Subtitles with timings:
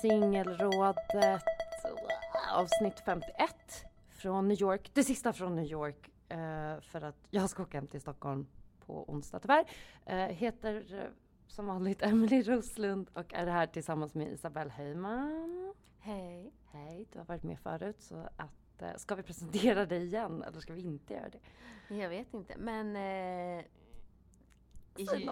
[0.00, 0.96] Singelrådet
[2.52, 4.90] avsnitt 51 från New York.
[4.94, 8.46] Det sista från New York eh, för att jag ska åka hem till Stockholm
[8.86, 9.64] på onsdag tyvärr.
[10.06, 11.10] Eh, heter eh,
[11.46, 15.74] som vanligt Emily Roslund och är här tillsammans med Isabelle Heyman.
[15.98, 16.52] Hej.
[16.72, 20.72] Hej, du har varit med förut så att ska vi presentera dig igen eller ska
[20.72, 21.94] vi inte göra det?
[21.94, 22.96] Jag vet inte men...
[22.96, 23.64] Eh,
[24.96, 25.24] Säg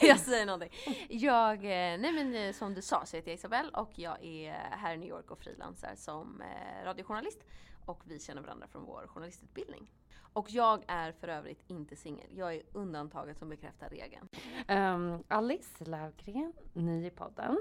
[0.08, 0.70] jag- säger någonting.
[1.08, 4.52] Jag, eh, nej men eh, som du sa så heter jag Isabelle och jag är
[4.52, 7.44] här i New York och frilansar som eh, radiojournalist.
[7.86, 9.90] Och vi känner varandra från vår journalistutbildning.
[10.32, 12.26] Och jag är för övrigt inte singel.
[12.36, 14.28] Jag är undantaget som bekräftar regeln.
[14.66, 17.58] Ehm, Alice Lövgren, ny i podden.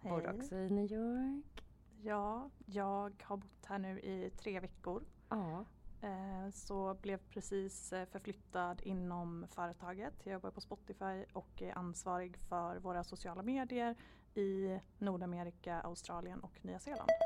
[0.00, 1.64] Bor också i New York.
[2.02, 5.04] Ja, jag har bott här nu i tre veckor.
[5.28, 5.64] Ja.
[6.02, 10.12] Eh, så blev precis eh, förflyttad inom företaget.
[10.24, 13.94] Jag jobbar på Spotify och är ansvarig för våra sociala medier
[14.34, 17.10] i Nordamerika, Australien och Nya Zeeland.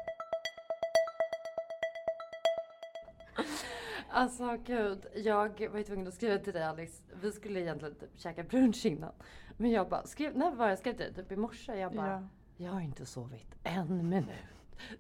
[4.11, 7.03] Alltså gud, jag var ju tvungen att skriva till dig Alice.
[7.23, 9.13] Vi skulle egentligen typ käka brunch innan.
[9.57, 11.15] Men jag bara, skrev, när var jag skrev till dig?
[11.15, 11.75] Typ i morse.
[11.79, 12.29] Jag bara, Ja.
[12.65, 14.29] jag har inte sovit en minut.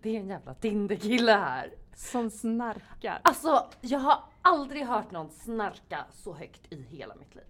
[0.02, 1.74] Det är en jävla Tinderkille här.
[1.96, 3.20] Som snarkar.
[3.24, 7.44] Alltså jag har aldrig hört någon snarka så högt i hela mitt liv.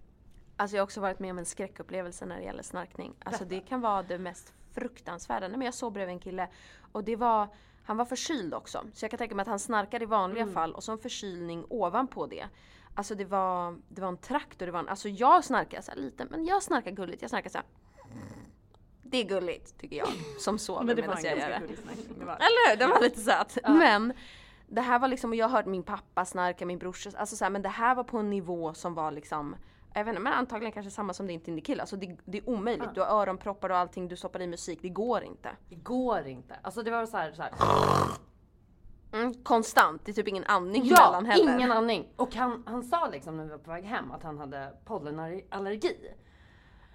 [0.57, 3.13] Alltså jag har också varit med om en skräckupplevelse när det gäller snarkning.
[3.25, 5.47] Alltså det kan vara det mest fruktansvärda.
[5.47, 6.47] Nej, men jag sov bredvid en kille
[6.91, 7.47] och det var,
[7.83, 8.83] han var förkyld också.
[8.93, 11.65] Så jag kan tänka mig att han snarkade i vanliga fall och så en förkylning
[11.69, 12.47] ovanpå det.
[12.93, 15.97] Alltså det var, det var en traktor, det var en, alltså jag snarkar så här
[15.97, 17.21] lite, men jag snarkar gulligt.
[17.21, 17.67] Jag snarkar så här.
[19.11, 20.07] Det är gulligt tycker jag
[20.39, 21.61] som sover Men det var medan jag gör det.
[22.19, 22.33] Det var.
[22.33, 22.77] Eller hur?
[22.77, 23.57] Den var lite söt.
[23.67, 24.13] Men
[24.67, 27.45] det här var liksom, och jag har hört min pappa snarka, min brorsa, alltså så
[27.45, 29.55] här, men det här var på en nivå som var liksom
[29.93, 31.81] jag vet inte, men antagligen kanske samma som din Tinderkille.
[31.81, 32.89] Alltså det, det är omöjligt.
[32.93, 34.79] Du har öronproppar och allting, du stoppar i musik.
[34.81, 35.49] Det går inte.
[35.69, 36.55] Det går inte.
[36.61, 37.51] Alltså det var så här, så här.
[39.13, 40.01] Mm, konstant.
[40.05, 41.55] Det är typ ingen andning Ja, mellan heller.
[41.55, 42.07] ingen andning.
[42.15, 46.13] Och han, han sa liksom när vi var på väg hem att han hade pollenallergi.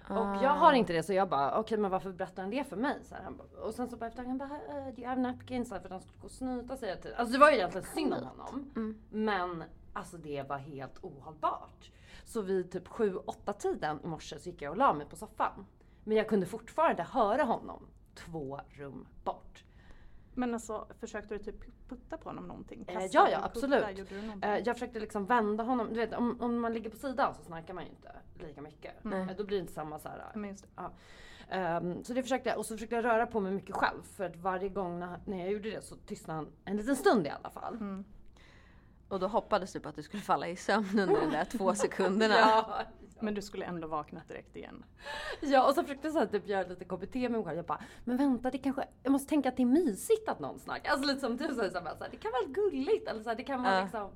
[0.09, 2.75] Och jag har inte det så jag bara okej men varför berättar han det för
[2.75, 2.99] mig?
[3.03, 4.47] Så här, bara, och sen så bara efter han bara
[4.91, 5.69] do you have napkins?
[5.69, 7.15] Så här, För att han skulle gå och snyta sig.
[7.17, 8.71] Alltså det var ju egentligen synd om honom.
[9.09, 9.63] Men
[9.93, 11.91] alltså det var helt ohållbart.
[12.25, 15.65] Så vid typ 7-8 tiden i morse så gick jag och la mig på soffan.
[16.03, 19.62] Men jag kunde fortfarande höra honom två rum bort.
[20.35, 22.85] Men alltså försökte du typ putta på honom någonting?
[22.87, 23.83] Eh, ja, ja, absolut.
[24.41, 25.89] Eh, jag försökte liksom vända honom.
[25.89, 28.91] Du vet, om, om man ligger på sidan så snarkar man ju inte lika mycket.
[29.01, 29.21] Nej.
[29.21, 30.31] Eh, då blir det inte samma så här.
[30.35, 30.69] Men just det.
[30.75, 30.91] Ja.
[31.49, 32.57] Ehm, så det försökte jag.
[32.57, 34.03] Och så försökte jag röra på mig mycket själv.
[34.03, 37.27] För att varje gång när, när jag gjorde det så tystnade han en liten stund
[37.27, 37.75] i alla fall.
[37.75, 38.03] Mm.
[39.07, 41.75] Och då hoppades du på att du skulle falla i sömn under de där två
[41.75, 42.35] sekunderna.
[42.39, 42.81] Ja.
[43.23, 44.85] Men du skulle ändå vakna direkt igen.
[45.41, 47.57] ja, och så försökte jag så här, typ göra lite KBT med mig själv.
[47.57, 50.59] Jag bara, men vänta det kanske, jag måste tänka att det är mysigt att någon
[50.59, 50.91] snackar.
[50.91, 53.07] Alltså lite som du säger, så här, det kan vara gulligt.
[53.07, 53.81] Eller så här, det kan vara Ja.
[53.81, 54.09] liksom,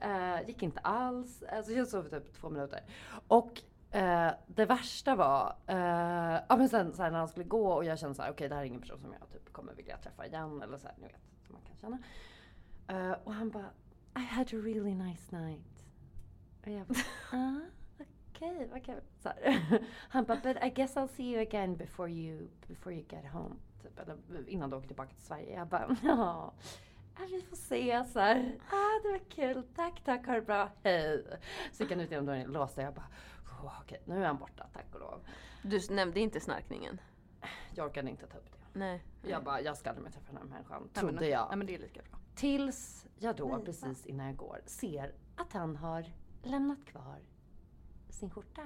[0.00, 1.42] eh, gick inte alls.
[1.42, 2.80] Alltså jag sov typ två minuter.
[3.28, 7.84] Och eh, det värsta var, eh, ja men sen så när han skulle gå och
[7.84, 9.96] jag kände så här, okej det här är ingen person som jag typ kommer vilja
[9.96, 10.62] träffa igen.
[10.62, 11.98] Eller så här, ni vet, som man kan känna.
[13.24, 13.70] Och han bara,
[14.16, 15.84] I had a really nice night.
[16.62, 16.98] Och jag bara,
[17.32, 17.60] ah,
[18.52, 18.56] okej.
[18.56, 19.00] okej, vad kul.
[19.22, 19.32] Så.
[20.08, 23.54] Han bara, but I guess I'll see you again before you, before you get home.
[23.82, 25.54] Typ, eller innan du åker tillbaka till Sverige.
[25.54, 26.52] Jag bara, ja.
[27.30, 28.58] Vi får se så här.
[28.70, 29.62] Ah, det var kul.
[29.76, 30.26] Tack, tack.
[30.26, 30.70] Ha det bra.
[30.82, 31.24] Hej.
[31.72, 32.82] Så gick han ut genom dörren låste.
[32.82, 33.08] Jag bara,
[33.62, 34.66] oh, okej, nu är han borta.
[34.72, 35.20] Tack och lov.
[35.62, 37.00] Du nämnde inte snarkningen?
[37.74, 38.78] Jag orkade inte ta upp det.
[38.78, 39.02] Nej.
[39.22, 40.82] Jag bara, jag ska aldrig mer träffa den här människan.
[40.82, 41.28] Nej, men Trodde okej.
[41.28, 41.48] jag.
[41.48, 42.18] Nej men det är lika bra.
[42.34, 46.04] Tills jag då, Nej, precis innan jag går, ser att han har
[46.42, 47.18] lämnat kvar
[48.14, 48.62] sin skjorta.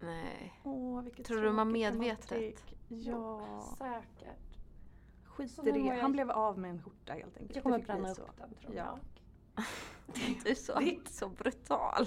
[0.00, 0.60] Nej.
[0.64, 2.64] Åh, vilket Tror du det var tråkigt medvetet?
[2.88, 4.58] Ja, Säkert.
[5.24, 6.00] skit Så i det.
[6.00, 7.54] Han blev av med en skjorta helt enkelt.
[7.54, 8.22] Jag kommer Det bränna så.
[8.22, 8.98] upp den tror Ja.
[9.56, 9.64] jag.
[10.44, 10.80] Du är så,
[11.10, 12.06] så brutal.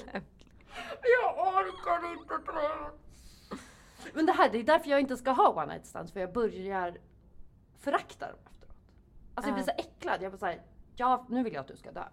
[1.01, 2.97] Jag orkar inte tro.
[4.13, 6.11] Men det här, det är därför jag inte ska ha one night stands.
[6.11, 6.97] För jag börjar
[7.77, 8.75] förakta dem efteråt.
[9.35, 10.21] Alltså jag blir så äcklad.
[10.21, 10.61] Jag blir såhär,
[10.95, 12.03] ja nu vill jag att du ska dö.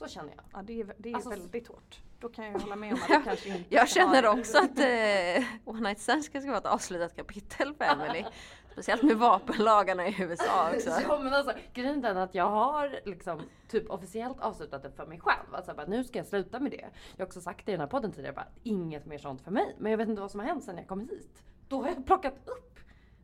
[0.00, 0.44] Så känner jag.
[0.52, 2.00] Ja, det är, det är Alltså- väldigt hårt.
[2.20, 5.44] Då kan jag hålla med om att det kanske inte Jag känner också att eh,
[5.64, 8.24] One Night Stands ska vara ett avslutat kapitel för Emily.
[8.72, 10.90] Speciellt med vapenlagarna i USA också.
[11.08, 15.20] Ja men alltså grejen är att jag har liksom typ officiellt avslutat det för mig
[15.20, 15.54] själv.
[15.54, 16.88] Alltså bara, nu ska jag sluta med det.
[17.16, 19.50] Jag har också sagt det i den här podden tidigare bara, inget mer sånt för
[19.50, 19.76] mig.
[19.78, 21.42] Men jag vet inte vad som har hänt sedan jag kom hit.
[21.68, 22.78] Då har jag plockat upp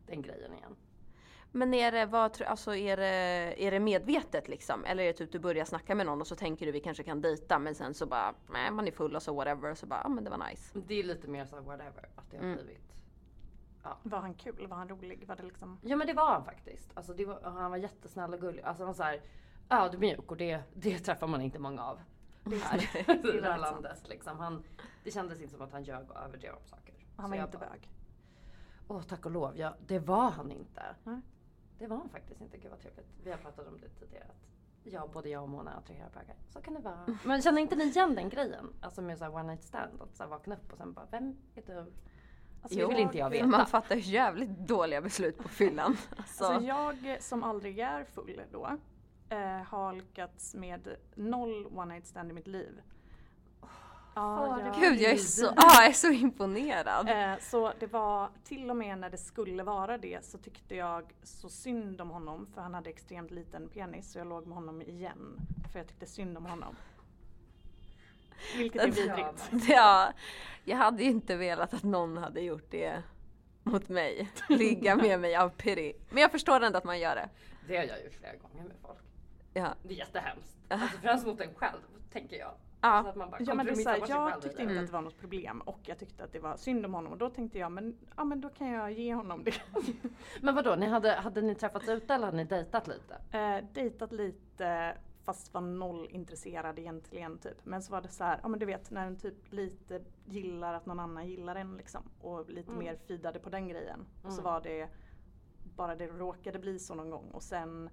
[0.07, 0.75] den grejen igen.
[1.51, 4.85] Men är det, vad, alltså är, det, är det medvetet liksom?
[4.85, 7.03] Eller är det typ du börjar snacka med någon och så tänker du vi kanske
[7.03, 10.01] kan dejta men sen så bara, nej man är full och så whatever så bara,
[10.03, 10.79] ja men det var nice.
[10.87, 12.55] Det är lite mer så whatever, att det har Mm.
[12.55, 12.83] blivit.
[14.03, 14.67] Var han kul?
[14.67, 15.27] Var han rolig?
[15.27, 15.79] Var det liksom...
[15.81, 16.89] Ja men det var han faktiskt.
[16.93, 18.61] Alltså det var, han var jättesnäll och gullig.
[18.63, 19.21] Alltså han var såhär
[19.69, 21.99] ödmjuk och det, det träffar man inte många av.
[22.63, 22.97] Här,
[23.35, 24.39] I det här landet liksom.
[24.39, 24.63] Han,
[25.03, 26.93] det kändes inte som att han ljög och överdrev om saker.
[27.17, 27.89] Han var inte bara, bög.
[28.87, 30.83] Åh tack och lov, ja, det var han inte.
[31.03, 31.21] Nej.
[31.79, 32.57] Det var han faktiskt inte.
[32.57, 33.05] Gud vad trevligt.
[33.23, 34.25] Vi har pratat om det tidigare.
[34.85, 36.35] Att jag, både jag och Mona attraherar bögar.
[36.49, 37.17] Så kan det vara.
[37.25, 38.73] Men känner inte ni igen den grejen?
[38.81, 40.01] Alltså med såhär one night stand.
[40.01, 41.85] Att såhär vakna upp och sen bara, vem är du?
[42.61, 43.47] Alltså, det vill inte jag veta.
[43.47, 45.97] Man fattar jävligt dåliga beslut på fyllan.
[46.17, 48.77] Alltså, Alltså jag som aldrig är full då
[49.29, 52.81] eh, har lyckats med noll one night stand i mitt liv.
[54.17, 57.09] Ja, jag- Gud jag är så, ah, jag är så imponerad.
[57.09, 61.03] Eh, så det var till och med när det skulle vara det så tyckte jag
[61.23, 64.81] så synd om honom för han hade extremt liten penis så jag låg med honom
[64.81, 65.39] igen
[65.71, 66.75] för jag tyckte synd om honom.
[68.57, 69.49] Vilket är vidrigt.
[69.69, 70.13] Ja,
[70.63, 73.03] jag hade ju inte velat att någon hade gjort det
[73.63, 74.29] mot mig.
[74.49, 75.93] Ligga med mig av pity.
[76.09, 77.29] Men jag förstår ändå att man gör det.
[77.67, 78.99] Det har jag gjort flera gånger med folk.
[79.53, 79.67] Ja.
[79.83, 80.55] Det är jättehemskt.
[80.67, 81.79] Alltså främst mot en själv,
[82.11, 82.51] tänker jag.
[82.87, 83.03] Ja.
[83.03, 84.93] Så att man bara Ja, men det är så här, jag tyckte inte att det
[84.93, 87.59] var något problem och jag tyckte att det var synd om honom och då tänkte
[87.59, 89.53] jag men, ja, men då kan jag ge honom det.
[90.41, 93.37] Men vadå, ni hade, hade ni träffats ute eller hade ni dejtat lite?
[93.37, 97.65] Eh, dejtat lite fast var noll intresserad egentligen typ.
[97.65, 100.73] Men så var det så här, ja men du vet när en typ lite gillar
[100.73, 102.83] att någon annan gillar en liksom och lite Mm.
[102.83, 104.05] mer fidade på den grejen.
[104.23, 104.53] Och så Mm.
[104.53, 104.89] var det
[105.75, 107.89] bara det råkade bli så någon gång och sen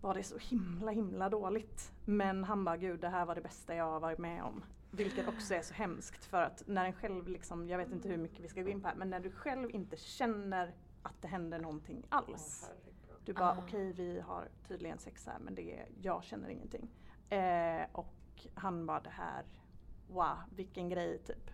[0.00, 1.92] var det så himla himla dåligt.
[2.04, 4.64] Men han bara gud det här var det bästa jag har varit med om.
[4.90, 8.16] Vilket också är så hemskt för att när en själv liksom, jag vet inte hur
[8.16, 11.28] mycket vi ska gå in på här, men när du själv inte känner att det
[11.28, 12.70] händer någonting alls.
[13.24, 13.56] Du bara Ah.
[13.58, 16.90] okej vi har tydligen sex här men det är, jag känner ingenting.
[17.30, 19.44] Eh, och han bara det här,
[20.08, 21.50] wow vilken grej typ.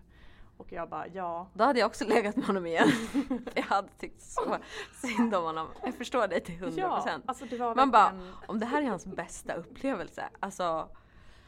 [0.57, 1.47] Och jag bara ja.
[1.53, 2.89] Då hade jag också legat med honom igen.
[3.55, 4.57] jag hade tyckt så
[4.93, 5.67] synd om honom.
[5.83, 6.73] Jag förstår dig till 100%.
[6.77, 10.63] Ja, alltså det var Man bara, verkligen- om det här är hans bästa upplevelse, alltså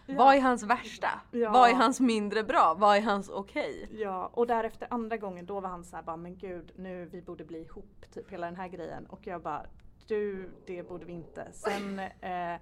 [0.10, 0.16] Ja.
[0.18, 1.08] vad är hans värsta?
[1.32, 1.52] Ja.
[1.52, 2.74] Vad är hans mindre bra?
[2.78, 3.88] Vad är hans okej?
[3.92, 7.22] Ja, och därefter andra gången då var han så här bara men gud nu vi
[7.22, 9.06] borde bli ihop typ hela den här grejen.
[9.06, 9.66] Och jag bara
[10.08, 11.48] du det borde vi inte.
[11.54, 12.56] Sen, eh,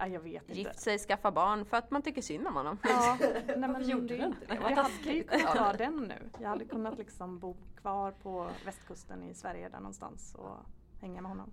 [0.00, 0.60] ja, jag vet inte.
[0.60, 2.78] Gift sig, skaffa barn för att man tycker synd om honom.
[2.82, 4.54] Ja, nej, men gjorde det, du inte det?
[4.54, 5.06] Jag Vad hade taskigt.
[5.06, 6.30] ju kunnat ta den nu.
[6.40, 10.56] Jag hade kunnat liksom bo kvar på västkusten i Sverige där någonstans och
[11.00, 11.50] hänga med honom.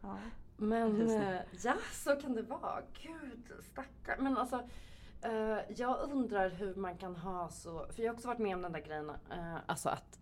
[0.00, 0.16] Ja.
[0.56, 2.82] Men eh, ja, så kan det vara.
[3.02, 4.16] Gud, stackar.
[4.18, 4.62] Men alltså,
[5.22, 8.62] eh, jag undrar hur man kan ha så, för jag har också varit med om
[8.62, 10.18] den där grejen, eh, alltså att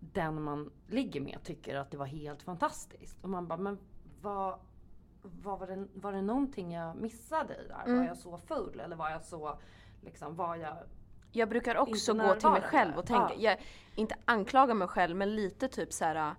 [0.00, 3.24] den man ligger med tycker att det var helt fantastiskt.
[3.24, 3.78] Och man bara, men
[4.20, 4.58] vad,
[5.42, 7.74] vad var, det, var det någonting jag missade i där?
[7.86, 8.06] Var Mm.
[8.06, 9.58] jag så full eller var jag så,
[10.00, 10.76] liksom, var jag
[11.32, 13.50] Jag brukar också gå till mig själv och tänka, Ja.
[13.50, 13.58] jag,
[13.94, 16.34] inte anklaga mig själv men lite typ så här.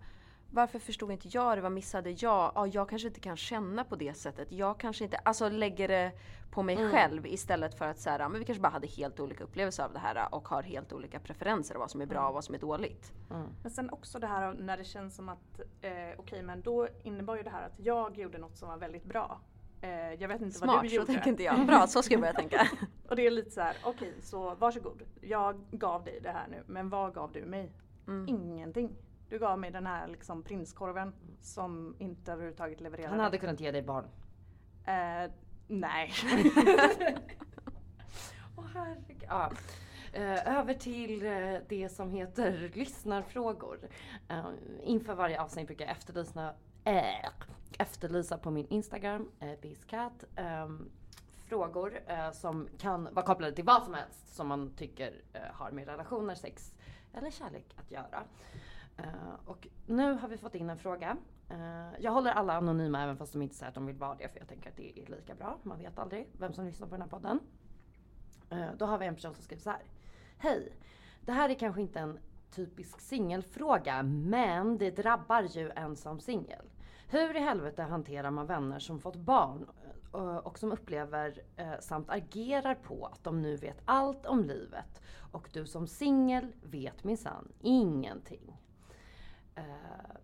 [0.56, 1.62] Varför förstod inte jag det?
[1.62, 2.52] Vad missade jag?
[2.56, 4.52] Ja, jag kanske inte kan känna på det sättet.
[4.52, 6.12] Jag kanske inte, alltså lägger det
[6.52, 6.92] på mig Mm.
[6.92, 9.94] själv istället för att så här, men vi kanske bara hade helt olika upplevelser av
[9.94, 12.28] det här och har helt olika preferenser av vad som är bra Mm.
[12.28, 13.14] och vad som är dåligt.
[13.62, 17.36] Men sen också det här när det känns som att eh, okej men då innebar
[17.36, 19.40] ju det här att jag gjorde något som var väldigt bra.
[19.82, 21.06] Eh, jag vet inte vad Smart, du så gjorde.
[21.08, 21.66] tänker inte jag.
[21.68, 22.68] Bra, så ska jag börja tänka.
[23.10, 25.02] Och det är lite så här, okej så varsågod.
[25.22, 27.72] Jag gav dig det här nu, men vad gav du mig?
[28.08, 28.28] Mm.
[28.28, 28.96] Ingenting.
[29.30, 33.10] Du gav mig den här liksom prinskorven som inte överhuvudtaget levererade.
[33.10, 34.06] Han hade kunnat ge dig barn.
[34.86, 35.32] Eh,
[35.68, 36.12] nej.
[38.58, 39.24] Åh herregud.
[39.28, 39.52] Ja.
[40.14, 43.80] Eh, över till eh, det som heter lyssnarfrågor.
[44.28, 44.46] Eh,
[44.84, 46.54] inför varje avsnitt brukar jag efterlysa,
[47.78, 50.90] efterlysa på min Instagram, eh, biscat, ehm,
[51.50, 55.72] frågor eh, som kan vara kopplade till vad som helst som man tycker eh, har
[55.72, 56.74] med relationer, sex
[57.14, 58.24] eller kärlek att göra.
[58.98, 61.18] Eh, och nu har vi fått in en fråga.
[61.52, 64.30] Uh, jag håller alla anonyma även fast de inte säger att de vill vara det
[64.30, 65.58] för jag tänker att det är lika bra.
[65.64, 67.40] Man vet aldrig vem som lyssnar på den här podden.
[68.54, 69.84] Uh, Då har vi en person som skriver så här.
[70.38, 70.74] Hej!
[71.22, 72.20] Det här är kanske inte en
[72.52, 76.66] typisk singelfråga men det drabbar ju en som singel.
[77.10, 79.66] Hur i helvete hanterar man vänner som fått barn
[80.44, 81.42] och som upplever
[81.80, 87.04] samt agerar på att de nu vet allt om livet och du som singel vet
[87.04, 88.58] minsann ingenting.
[89.56, 89.64] Eh,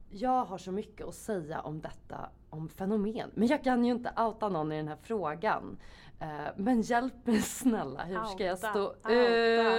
[0.09, 3.31] Jag har så mycket att säga om detta om fenomen.
[3.33, 5.77] Men jag kan ju inte outa någon i den här frågan.
[6.19, 9.11] Eh, Men hjälp mig snälla, hur ska jag stå outa.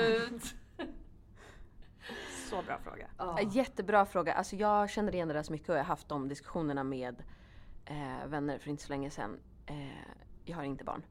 [0.00, 0.54] ut?
[2.50, 3.06] Så bra fråga.
[3.40, 4.32] Eh, Jättebra fråga.
[4.34, 7.22] Alltså jag känner igen det där så mycket och jag har haft de diskussionerna med
[7.84, 9.40] eh, vänner för inte så länge sedan.
[9.66, 9.86] Eh,
[10.44, 11.02] jag har inte barn.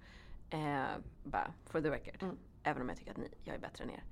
[0.49, 0.83] Eh,
[1.23, 2.23] bara for the record.
[2.23, 2.37] Mm.
[2.63, 4.03] Även om jag tycker att ni, jag är bättre än er.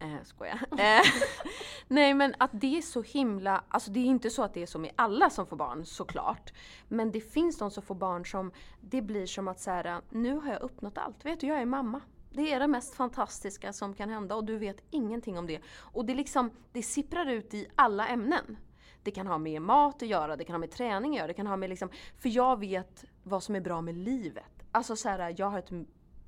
[0.00, 0.60] Eh, skojar.
[0.78, 1.00] Eh,
[1.88, 4.66] nej men att det är så himla, alltså det är inte så att det är
[4.66, 6.52] så med alla som får barn såklart.
[6.88, 9.98] Men det finns de som får barn som, det blir som att så här, eh,
[10.10, 11.24] nu har jag uppnått allt.
[11.24, 12.00] Vet du, jag är mamma.
[12.32, 15.60] Det är det mest fantastiska som kan hända och du vet ingenting om det.
[15.78, 18.56] Och det liksom, det sipprar ut i alla ämnen.
[19.02, 21.34] Det kan ha med mat att göra, det kan ha med träning att göra, det
[21.34, 24.64] kan ha med liksom, för jag vet vad som är bra med livet.
[24.72, 25.70] Alltså så här, eh, jag har ett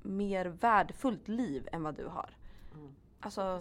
[0.01, 2.37] mer värdefullt liv än vad du har.
[3.23, 3.59] Alltså.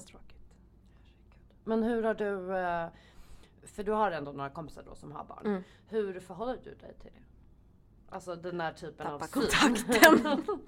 [1.65, 2.89] Men hur har du, eh,
[3.63, 5.47] för du har ändå några kompisar då som har barn.
[5.47, 5.63] Mm.
[5.89, 7.23] Hur förhåller du dig till det?
[8.15, 9.43] Alltså den här typen av Tappa syn.
[9.43, 10.23] kontakten.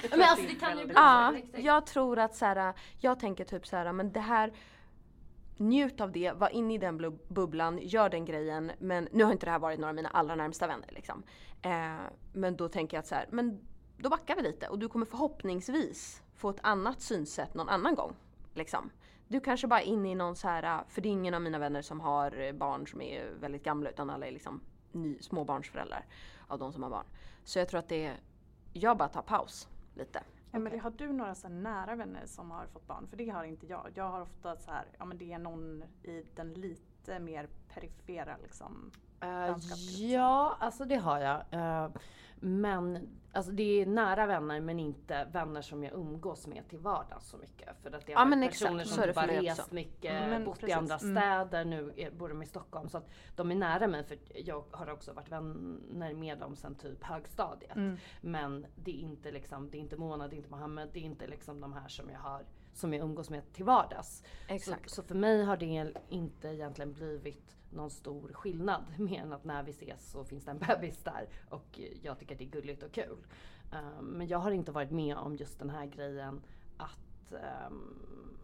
[0.10, 3.66] Men alltså det kan ju bli Ja, jag tror att så här, jag tänker typ
[3.66, 4.52] så här, men det här
[5.60, 8.72] Njut av det, var inne i den bubblan, gör den grejen.
[8.78, 11.22] Men nu har inte det här varit några av mina allra närmsta vänner liksom.
[11.62, 11.96] Eh,
[12.32, 13.60] men då tänker jag att så här, men
[13.96, 18.16] då backar vi lite och du kommer förhoppningsvis få ett annat synsätt någon annan gång.
[18.58, 18.90] Liksom.
[19.28, 21.58] Du kanske bara är inne i någon så här, för det är ingen av mina
[21.58, 24.60] vänner som har eh, barn som är väldigt gamla utan alla är liksom
[24.92, 26.06] ny, småbarnsföräldrar
[26.48, 27.06] av de som har barn.
[27.44, 28.16] Så jag tror att det är,
[28.72, 30.22] jag bara tar paus lite.
[30.52, 33.06] Emelie, har du några så nära vänner som har fått barn?
[33.10, 33.90] För det har inte jag.
[33.94, 38.36] Jag har ofta så här, ja men det är någon i den lite mer perifera
[38.42, 38.90] liksom.
[39.20, 39.98] Landskapet.
[39.98, 41.44] ja, alltså det har jag.
[41.50, 41.90] Eh,
[42.40, 43.08] men
[43.38, 47.36] alltså det är nära vänner men inte vänner som jag umgås med till vardags så
[47.36, 47.68] mycket.
[47.82, 50.44] För att det Ja, har men exakt, personer så som typ har rest mycket, Mm,
[50.44, 50.76] bott i precis.
[50.76, 51.16] andra Mm.
[51.16, 52.88] städer, nu är, bor de i Stockholm.
[52.88, 56.74] Så att de är nära mig för jag har också varit vänner med dem sedan
[56.74, 57.76] typ högstadiet.
[57.76, 57.96] Mm.
[58.20, 61.04] Men det är inte liksom, det är inte Mona, det är inte Mohammed, det är
[61.04, 62.42] inte liksom de här som jag har
[62.74, 64.22] som jag umgås med till vardags.
[64.48, 64.90] Exakt.
[64.90, 69.44] Så, så för mig har det inte egentligen blivit någon stor skillnad mer än att
[69.44, 72.50] när vi ses så finns det en bebis där och jag tycker att det är
[72.50, 73.26] gulligt och kul.
[73.72, 76.40] Um, men jag har inte varit med om just den här grejen
[76.76, 77.32] att
[77.70, 78.38] um,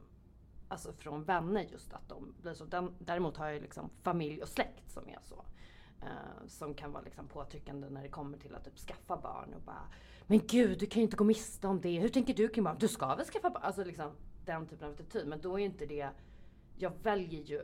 [0.68, 2.64] Alltså från vänner just att de blir så.
[2.64, 5.44] Den, däremot har jag liksom familj och släkt som är så.
[6.02, 9.62] Uh, som kan vara liksom påtryckande när det kommer till att typ skaffa barn och
[9.62, 9.88] bara
[10.26, 12.00] Men gud du kan ju inte gå miste om det.
[12.00, 12.76] Hur tänker du kring barn?
[12.80, 13.62] Du ska väl skaffa barn?
[13.62, 14.10] Alltså liksom
[14.44, 15.26] den typen av attityd.
[15.26, 16.08] Men då är inte det
[16.76, 17.62] Jag väljer ju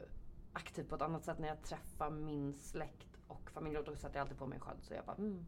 [0.52, 3.78] aktivt på ett annat sätt när jag träffar min släkt och familj.
[3.78, 4.83] Och då sätter jag alltid på mig en sköld.
[4.83, 5.47] Så jag bara mm.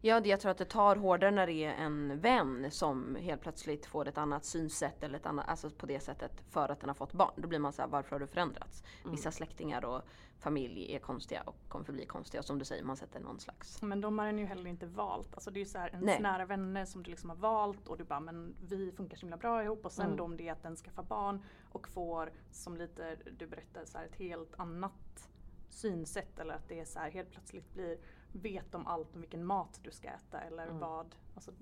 [0.00, 3.86] Ja, jag tror att det tar hårdare när det är en vän som helt plötsligt
[3.86, 6.94] får ett annat synsätt eller ett annat, alltså på det sättet för att den har
[6.94, 7.32] fått barn.
[7.36, 8.84] Då blir man så här, varför har du förändrats?
[9.10, 10.02] Vissa släktingar och
[10.38, 12.38] familj är konstiga och kommer förbli konstiga.
[12.40, 13.82] Och som du säger, man sätter någon slags...
[13.82, 15.34] Men de har en ju heller inte valt.
[15.34, 16.20] Alltså det är ju så här ens Nej.
[16.20, 19.36] nära vänner som du liksom har valt och du bara men vi funkar så himla
[19.36, 20.16] bra ihop och sen Mm.
[20.16, 23.98] då om det är att den skaffar barn och får som lite du berättade så
[23.98, 25.28] här ett helt annat
[25.70, 27.98] synsätt eller att det är så här helt plötsligt blir
[28.32, 30.78] vet om allt om vilken mat du ska äta eller Mm.
[30.78, 31.14] vad.
[31.34, 31.52] Alltså,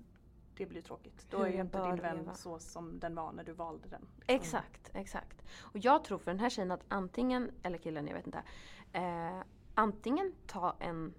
[0.57, 1.25] det blir tråkigt.
[1.29, 2.33] Då är ju inte din vän leva.
[2.33, 4.01] så som den var när du valde den.
[4.01, 4.35] liksom.
[4.35, 5.43] Exakt, exakt.
[5.59, 8.43] Och jag tror för den här tjejen att antingen, eller killen, jag vet inte.
[8.93, 9.41] Eh,
[9.73, 11.13] antingen ta en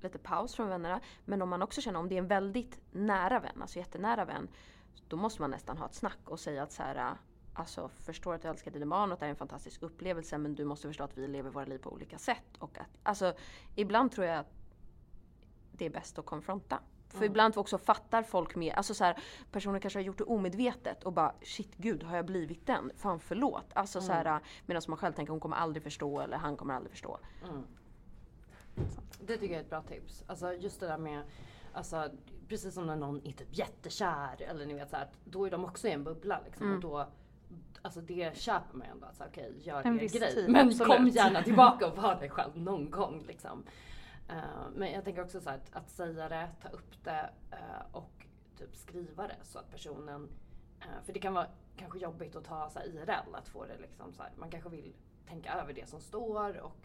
[0.00, 1.00] lite paus från vännerna.
[1.24, 4.48] Men om man också känner om det är en väldigt nära vän, alltså jättenära vän.
[5.08, 7.16] Då måste man nästan ha ett snack och säga att så här.
[7.56, 10.54] Alltså förstår att jag älskar dina barn och att det är en fantastisk upplevelse men
[10.54, 12.56] du måste förstå att vi lever våra liv på olika sätt.
[12.58, 13.34] Och att, alltså
[13.74, 14.52] ibland tror jag att
[15.78, 16.78] det är bäst att konfronta.
[17.08, 19.18] För ibland också fattar folk mer, alltså så här,
[19.52, 22.90] personer kanske har gjort det omedvetet och bara shit gud har jag blivit den?
[22.96, 23.66] Fan förlåt.
[23.72, 26.90] Alltså så här, medan man själv tänker hon kommer aldrig förstå eller han kommer aldrig
[26.90, 27.18] förstå.
[29.20, 30.24] Det tycker jag är ett bra tips.
[30.26, 31.22] Alltså just det där med,
[31.72, 32.10] alltså
[32.48, 35.64] precis som när någon är typ jättekär eller ni vet så här, då är de
[35.64, 36.66] också i en bubbla liksom.
[36.66, 36.76] Mm.
[36.76, 37.06] Och då,
[37.82, 39.06] alltså det köper man ju ändå.
[39.06, 40.34] Alltså, Okej, gör En er grej.
[40.34, 40.96] tid, men absolut.
[40.96, 43.64] kom gärna tillbaka och var dig själv någon gång liksom.
[44.28, 47.86] Eh, men jag tänker också så här, att, att säga det, ta upp det eh,
[47.92, 48.26] och
[48.58, 50.28] typ skriva det så att personen,
[50.80, 53.78] eh, för det kan vara kanske jobbigt att ta så här, IRL, att få det
[53.78, 54.94] liksom så här, man kanske vill
[55.28, 56.76] tänka över det som står och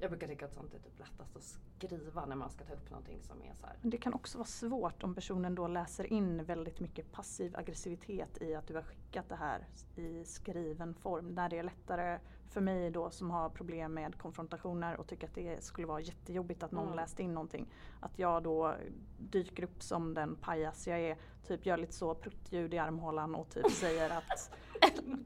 [0.00, 1.42] jag brukar tycka att sånt är typ lättast att
[1.78, 3.76] skriva när man ska ta upp någonting som är så här.
[3.80, 8.42] Men det kan också vara svårt om personen då läser in väldigt mycket passiv aggressivitet
[8.42, 11.28] i att du har skickat det här i skriven form.
[11.28, 12.18] När det är lättare
[12.50, 16.62] för mig då som har problem med konfrontationer och tycker att det skulle vara jättejobbigt
[16.62, 16.96] att någon Mm.
[16.96, 17.66] läste in någonting.
[18.00, 18.74] Att jag då
[19.18, 23.48] dyker upp som den pajas jag är, typ gör lite så pruttljud i armhålan och
[23.50, 24.50] typ säger att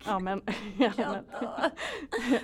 [0.05, 0.43] Ja men,
[0.79, 1.25] ja, men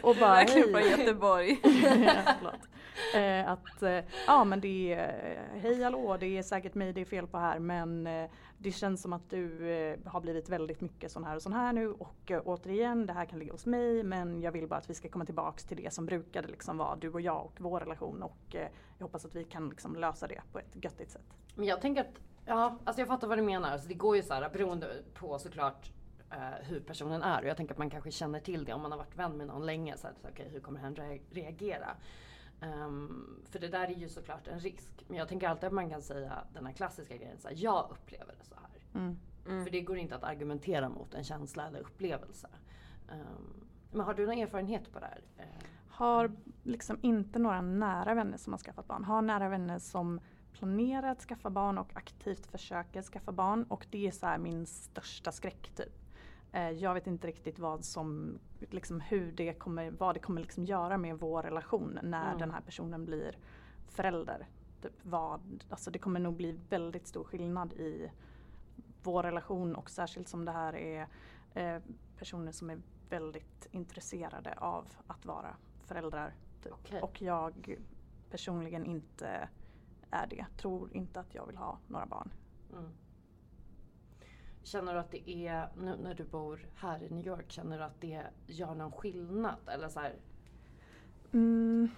[0.02, 0.90] och bara Verkligen från hej.
[1.00, 1.60] Göteborg.
[1.64, 2.68] Ja, förlåt.
[3.14, 7.00] eh, att eh, ja men det är eh, hej hallå det är säkert mig det
[7.00, 11.12] är fel på här men eh, det känns som att du har blivit väldigt mycket
[11.12, 14.40] sån här och sån här nu och återigen det här kan ligga hos mig men
[14.40, 17.08] jag vill bara att vi ska komma tillbaks till det som brukade liksom vara du
[17.12, 18.36] och jag och vår relation och
[18.98, 21.26] jag hoppas att vi kan liksom lösa det på ett göttigt sätt.
[21.54, 22.14] Men jag tänker att,
[22.46, 23.70] ja, alltså jag fattar vad du menar.
[23.70, 25.90] Alltså det går ju så här beroende på såklart
[26.30, 27.42] eh, hur personen är.
[27.42, 29.46] Och jag tänker att man kanske känner till det om man har varit vän med
[29.46, 29.96] någon länge.
[29.96, 31.96] Så att, så, okej, hur kommer hen re- reagera?
[32.60, 35.04] Ehm, för det där är ju såklart en risk.
[35.08, 37.38] Men jag tänker alltid att man kan säga den här klassiska grejen.
[37.38, 39.00] Så här, jag upplever det så här.
[39.00, 39.16] Mm.
[39.64, 42.48] För det går inte att argumentera mot en känsla eller upplevelse.
[43.12, 45.20] Ehm, men har du någon erfarenhet på det här?
[45.38, 45.44] Eh,
[45.88, 49.04] Har liksom inte några nära vänner som har skaffat barn.
[49.04, 50.20] Har nära vänner som
[50.52, 53.64] planerar att skaffa barn och aktivt försöker skaffa barn.
[53.68, 55.92] Och det är så här min största skräck typ.
[56.52, 58.38] Eh, Jag vet inte riktigt vad som,
[58.70, 62.38] liksom hur det kommer, vad det kommer liksom göra med vår relation när Mm.
[62.38, 63.38] den här personen blir
[63.88, 64.48] förälder.
[64.82, 68.10] Typ vad, alltså det kommer nog bli väldigt stor skillnad i
[69.02, 71.06] vår relation och särskilt som det här är
[71.54, 71.82] eh,
[72.18, 72.78] personer som är
[73.08, 76.34] väldigt intresserade av att vara föräldrar.
[76.62, 76.72] Typ.
[76.72, 77.02] Okej.
[77.02, 77.76] Och jag
[78.30, 79.48] personligen inte
[80.10, 80.46] är det.
[80.56, 82.30] Tror inte att jag vill ha några barn.
[82.72, 82.90] Mm.
[84.66, 87.84] Känner du att det är, nu när du bor här i New York, känner du
[87.84, 89.58] att det gör någon skillnad?
[89.66, 90.00] Eller så
[91.32, 91.88] Mm.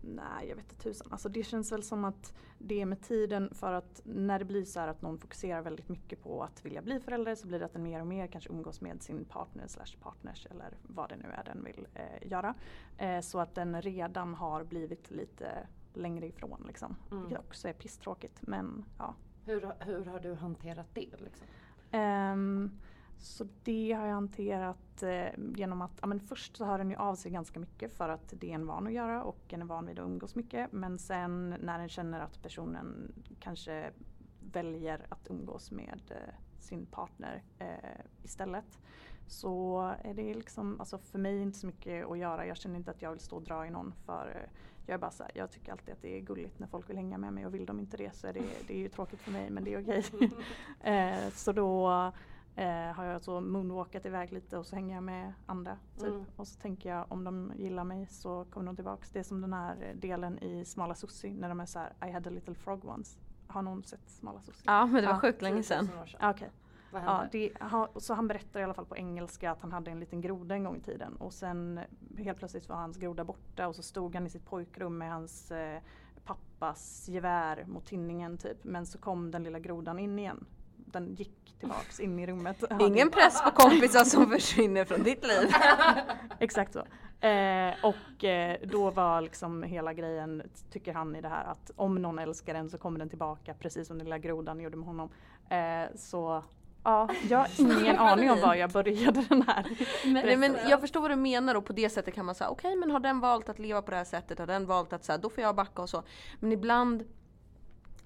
[0.00, 1.08] Nej, jag vet inte tusan.
[1.10, 4.64] Alltså det känns väl som att det är med tiden för att när det blir
[4.64, 7.64] så här att någon fokuserar väldigt mycket på att vilja bli förälder så blir det
[7.64, 11.16] att den mer och mer kanske umgås med sin partner slash partners eller vad det
[11.16, 12.54] nu är den vill eh, göra.
[12.98, 16.96] Eh, så att den redan har blivit lite längre ifrån liksom.
[17.10, 17.22] Mm.
[17.22, 19.14] Vilket också är pisstråkigt men ja
[19.46, 21.20] hur, hur har du hanterat det?
[21.20, 21.46] Liksom?
[21.92, 22.70] Um,
[23.18, 26.96] så det har jag hanterat eh, genom att, ja men först så hör den ju
[26.96, 29.66] av sig ganska mycket för att det är en van att göra och en är
[29.66, 30.72] van vid att umgås mycket.
[30.72, 33.90] Men sen när den känner att personen kanske
[34.52, 38.78] väljer att umgås med eh, sin partner eh, istället.
[39.26, 42.46] Så är det liksom, alltså för mig inte så mycket att göra.
[42.46, 44.50] Jag känner inte att jag vill stå och dra i någon för eh,
[44.86, 46.96] jag är bara så här, jag tycker alltid att det är gulligt när folk vill
[46.96, 49.20] hänga med mig och vill de inte det så är det, det är ju tråkigt
[49.20, 50.04] för mig men det är okej.
[50.80, 51.88] eh, så då
[52.56, 55.78] eh, har jag så moonwalkat iväg lite och så hänger jag med andra.
[55.98, 56.08] Typ.
[56.08, 56.24] Mm.
[56.36, 59.10] Och så tänker jag om de gillar mig så kommer de tillbaks.
[59.10, 62.12] Det är som den här delen i Smala Sussi när de är så här I
[62.12, 63.18] had a little frog once.
[63.46, 64.62] Har någon sett Smala Sussi?
[64.66, 65.20] Ja men det var Ja.
[65.20, 65.86] sjukt länge sedan.
[65.86, 66.30] 10 000 år sedan.
[66.30, 66.48] Okej.
[66.48, 67.52] Vad Ja, det,
[67.96, 70.64] så han berättar i alla fall på engelska att han hade en liten groda en
[70.64, 71.80] gång i tiden och sen
[72.18, 75.50] helt plötsligt var hans groda borta och så stod han i sitt pojkrum med hans
[75.50, 75.80] eh,
[76.24, 78.64] pappas gevär mot tinningen typ.
[78.64, 80.46] Men så kom den lilla grodan in igen.
[80.76, 82.64] Den gick tillbaks in i rummet.
[82.80, 85.50] Ingen press på kompisar som försvinner från ditt liv.
[86.38, 86.78] Exakt så.
[87.26, 91.94] Eh, och eh, då var liksom hela grejen, tycker han i det här, att om
[91.94, 95.10] någon älskar den så kommer den tillbaka precis som den lilla grodan gjorde med honom.
[95.48, 96.42] Eh, så
[96.86, 99.66] ja, jag har ingen aning om var jag började den här.
[100.04, 102.76] Nej, men jag förstår vad du menar och på det sättet kan man säga okej
[102.76, 105.18] men har den valt att leva på det här sättet, har den valt att säga
[105.18, 106.02] då får jag backa och så.
[106.40, 107.04] Men ibland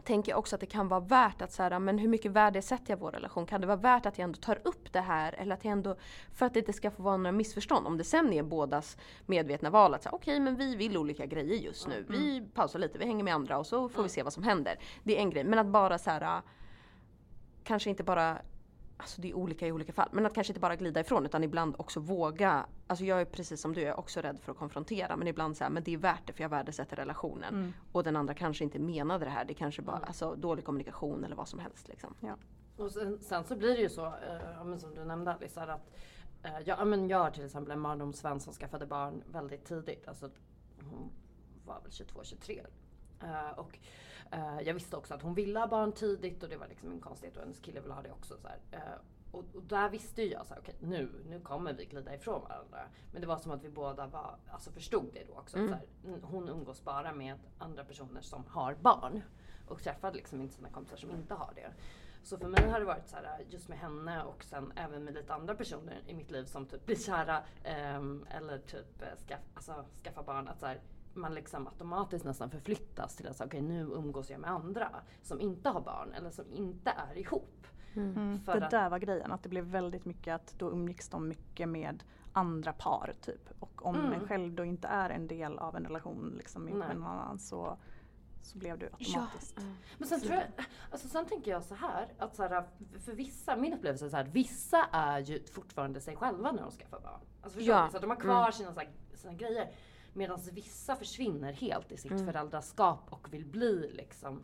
[0.05, 2.99] tänker jag också att det kan vara värt att säga men hur mycket värdesätter jag
[2.99, 3.47] vår relation?
[3.47, 5.97] Kan det vara värt att jag ändå tar upp det här eller att jag ändå
[6.33, 7.87] för att det inte ska få vara några missförstånd.
[7.87, 11.57] Om det sen är bådas medvetna val att säga okej men vi vill olika grejer
[11.57, 12.07] just nu.
[12.09, 14.79] Vi pausar lite, vi hänger med andra och så får vi se vad som händer.
[15.03, 15.45] Det är en grej.
[15.45, 16.43] Men att bara så här
[17.65, 18.39] kanske inte bara
[19.01, 20.09] Alltså det är olika i olika fall.
[20.13, 22.67] Men att kanske inte bara glida ifrån utan ibland också våga.
[22.87, 25.17] Alltså jag är precis som du, jag är också rädd för att konfrontera.
[25.17, 27.55] Men ibland så här, men det är värt det för jag värdesätter relationen.
[27.55, 27.73] Mm.
[27.93, 29.45] Och den andra kanske inte menade det här.
[29.45, 30.07] Det kanske bara, Mm.
[30.09, 32.15] alltså dålig kommunikation eller vad som helst liksom.
[32.77, 34.13] Och sen, sen så blir det ju så, eh,
[34.57, 35.91] ja, som du nämnde Alice, att
[36.43, 40.09] eh, ja, ja, men jag har till exempel en barndomsvän som skaffade barn väldigt tidigt.
[40.09, 40.31] Alltså,
[40.91, 41.11] hon
[41.67, 42.67] var väl 22-23.
[43.23, 43.79] Eh, och
[44.31, 47.01] eh, jag visste också att hon ville ha barn tidigt och det var liksom en
[47.01, 48.37] konstighet och hennes kille ville ha det också.
[48.37, 48.49] Så.
[48.71, 48.81] Eh,
[49.33, 52.43] och, och där visste ju jag så här, okej nu, nu kommer vi glida ifrån
[52.43, 52.79] varandra.
[53.13, 55.57] Men det var som att vi båda var, alltså förstod det då också.
[55.57, 59.23] Så här, mm, hon umgås bara med andra personer som har barn.
[59.69, 61.71] Och träffade liksom inte sina kompisar som inte har det.
[62.23, 65.15] Så för mig har det varit så här, just med henne och sen även med
[65.15, 69.85] lite andra personer i mitt liv som typ blir kära ehm, eller typ skaff, alltså,
[70.05, 70.49] skaffa barn.
[70.49, 70.81] Att så här,
[71.15, 74.91] man liksom automatiskt nästan förflyttas till att säga okej nu umgås jag med andra
[75.23, 77.67] som inte har barn eller som inte är ihop.
[77.97, 78.41] Mm.
[78.41, 81.69] För det där var grejen, att det blev väldigt mycket att då umgicks de mycket
[81.69, 83.49] med andra par typ.
[83.59, 84.13] Och om Mm.
[84.13, 86.89] en själv då inte är en del av en relation liksom ihop Nej.
[86.89, 87.79] med någon annan så,
[88.43, 89.61] så blev det automatiskt.
[89.99, 90.45] Men sen tror jag,
[90.91, 92.65] alltså sen tänker jag så här, att så här,
[93.05, 96.71] för vissa, min upplevelse är så här, vissa är ju fortfarande sig själva när de
[96.71, 97.21] skaffar barn.
[97.43, 97.85] Alltså Ja.
[97.85, 97.91] du?
[97.91, 99.71] Så att de har kvar sina, så här, sina grejer.
[100.13, 104.43] Medan vissa försvinner helt i sitt föräldraskap och vill bli liksom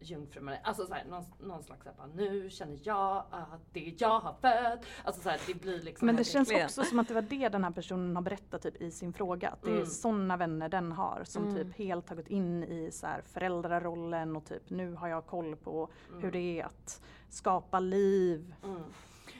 [0.00, 0.56] jungfru.
[0.62, 4.32] Alltså så här, någon, någon slags såhär, nu känner jag att det är jag har
[4.32, 4.86] fött.
[5.04, 6.64] Alltså så här, det blir liksom Men det känns verkligen.
[6.66, 9.48] också som att det var det den här personen har berättat typ, i sin fråga.
[9.48, 9.86] Att det är Mm.
[9.86, 11.54] sådana vänner den har som Mm.
[11.56, 15.56] typ helt har gått in i så här, föräldrarollen och typ nu har jag koll
[15.56, 15.88] på
[16.20, 18.54] hur det är att skapa liv.
[18.64, 18.82] Mm.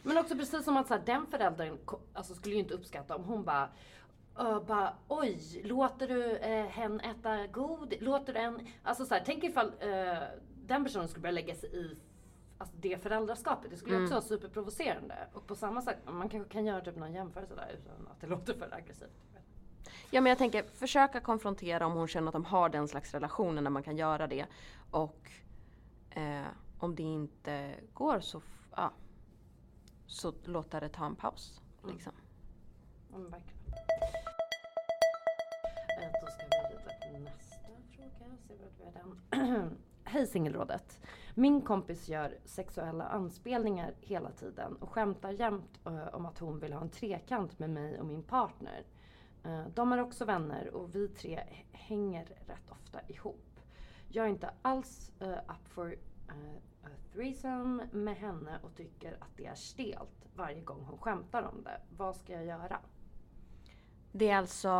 [0.02, 1.78] Men också precis som att så här, den föräldern
[2.12, 3.68] alltså, skulle ju inte uppskatta om hon bara
[4.40, 7.94] Uh, bara, oj, låter du uh, hen äta god?
[8.00, 8.66] Låter du en...
[8.82, 10.18] Alltså så här, tänk ifall uh,
[10.66, 11.96] den personen skulle börja lägga sig i
[12.58, 13.70] alltså, det föräldraskapet.
[13.70, 15.14] Det skulle ju också vara superprovocerande.
[15.32, 18.26] Och på samma sätt, man kanske kan göra typ någon jämförelse där utan att det
[18.26, 19.10] låter för aggressivt.
[20.10, 23.62] Ja men jag tänker försöka konfrontera om hon känner att de har den slags relationer
[23.62, 24.46] när man kan göra det.
[24.90, 25.30] Och
[26.10, 26.46] eh,
[26.78, 28.42] om det inte går så,
[28.76, 28.92] ja,
[30.06, 31.60] så låta det ta en paus.
[31.86, 32.12] Liksom.
[33.12, 33.63] Ja, men verkligen.
[36.20, 38.36] Då ska vi vidare till nästa fråga.
[38.48, 39.78] Se vad vi har den.
[40.04, 41.00] Hej singelrådet.
[41.34, 46.72] Min kompis gör sexuella anspelningar hela tiden och skämtar jämt eh, om att hon vill
[46.72, 48.84] ha en trekant med mig och min partner.
[49.44, 51.40] Eh, de är också vänner och vi tre
[51.72, 53.60] hänger rätt ofta ihop.
[54.08, 55.96] Jag är inte alls uh, up for
[56.28, 61.62] a threesome med henne och tycker att det är stelt varje gång hon skämtar om
[61.62, 61.80] det.
[61.96, 62.78] Vad ska jag göra?
[64.16, 64.70] Det är alltså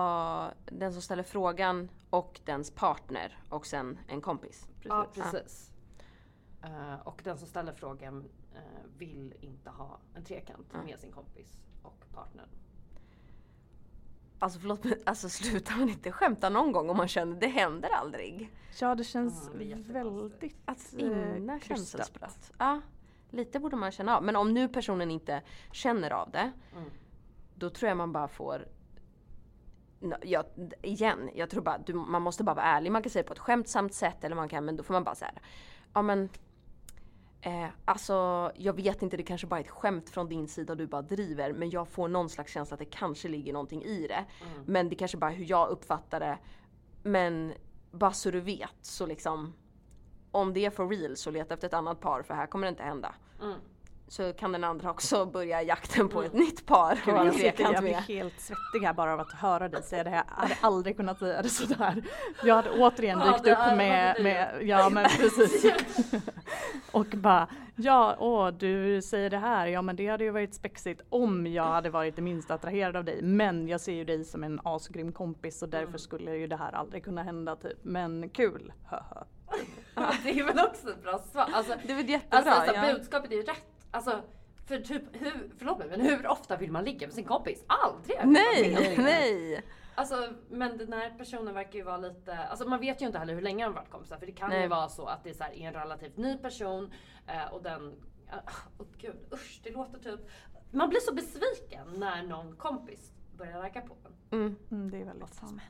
[0.67, 4.69] den som ställer frågan och dens partner och sen en kompis.
[4.83, 5.71] Ja, precis.
[6.63, 8.61] Eh, och den som ställer frågan eh,
[8.99, 10.83] vill inte ha en trekant Ja.
[10.83, 12.49] med sin kompis och partnern.
[14.39, 17.89] Alltså förlåt men alltså slutar man inte skämta någon gång om man känner det händer
[17.89, 18.51] aldrig?
[18.81, 22.53] Ja det känns Mm, det väldigt Att eh, känselspröt.
[22.59, 22.81] Ja,
[23.31, 24.23] lite borde man känna av.
[24.23, 25.43] Men om nu personen inte
[25.73, 26.91] känner av det, Mm.
[27.55, 28.69] då tror jag man bara får
[30.05, 32.93] Nå, Ja, d- igen, jag tror bara du, man måste bara vara ärlig.
[32.93, 35.05] Man kan säga det på ett skämtsamt sätt eller man kan, men då får man
[35.05, 35.33] bara säga
[35.95, 36.29] Ja men
[37.41, 40.77] eh, Alltså jag vet inte, det kanske bara är ett skämt från din sida och
[40.77, 41.53] du bara driver.
[41.53, 44.25] Men jag får någon slags känsla att det kanske ligger någonting i det.
[44.55, 44.65] Mm.
[44.67, 46.39] Men det kanske bara är hur jag uppfattar det.
[47.03, 47.53] Men
[47.91, 49.53] bara så du vet så liksom
[50.31, 52.71] Om det är for real så leta efter ett annat par för här kommer det
[52.71, 53.15] inte hända.
[53.43, 53.59] Mm.
[54.09, 56.99] Så kan den andra också börja jakten på ett nytt par.
[57.05, 60.11] Gud, jag, sitter, jag blir helt svettig här bara av att höra dig säga det
[60.11, 60.25] här.
[60.37, 62.03] Jag hade aldrig kunnat säga det sådär.
[62.45, 65.73] Jag hade återigen Ja, dykt upp med, med, ja men precis.
[66.93, 71.03] Och bara, ja åh du säger det här, ja men det hade ju varit spexigt
[71.09, 73.23] om jag hade varit det minsta attraherad av dig.
[73.23, 76.73] Men jag ser ju dig som en asgrym kompis och därför skulle ju det här
[76.73, 77.79] aldrig kunna hända typ.
[77.83, 79.25] Men kul, höhö.
[80.23, 81.49] Det är väl också ett bra svar.
[81.53, 82.53] Alltså, Det är väl jättebra.
[82.53, 82.93] alltså, så, ja.
[82.93, 83.74] budskapet är ju rätt.
[83.95, 84.23] Alltså,
[84.67, 87.65] för typ, hur, förlåt mig, men hur ofta vill man ligga med sin kompis?
[87.67, 88.19] Aldrig!
[88.25, 89.63] Nej, nej!
[89.95, 93.35] Alltså, men den här personen verkar ju vara lite, alltså man vet ju inte heller
[93.35, 94.19] hur länge de varit kompisar.
[94.19, 94.69] För det kan ju Nej.
[94.69, 96.93] vara så att det är, så här, är en relativt ny person
[97.27, 97.95] eh, och den,
[98.79, 100.21] oh, gud usch det låter typ,
[100.71, 104.41] man blir så besviken när någon kompis börjar ragga på en.
[104.41, 104.57] Mm.
[104.71, 105.63] Mm, det är väldigt sant.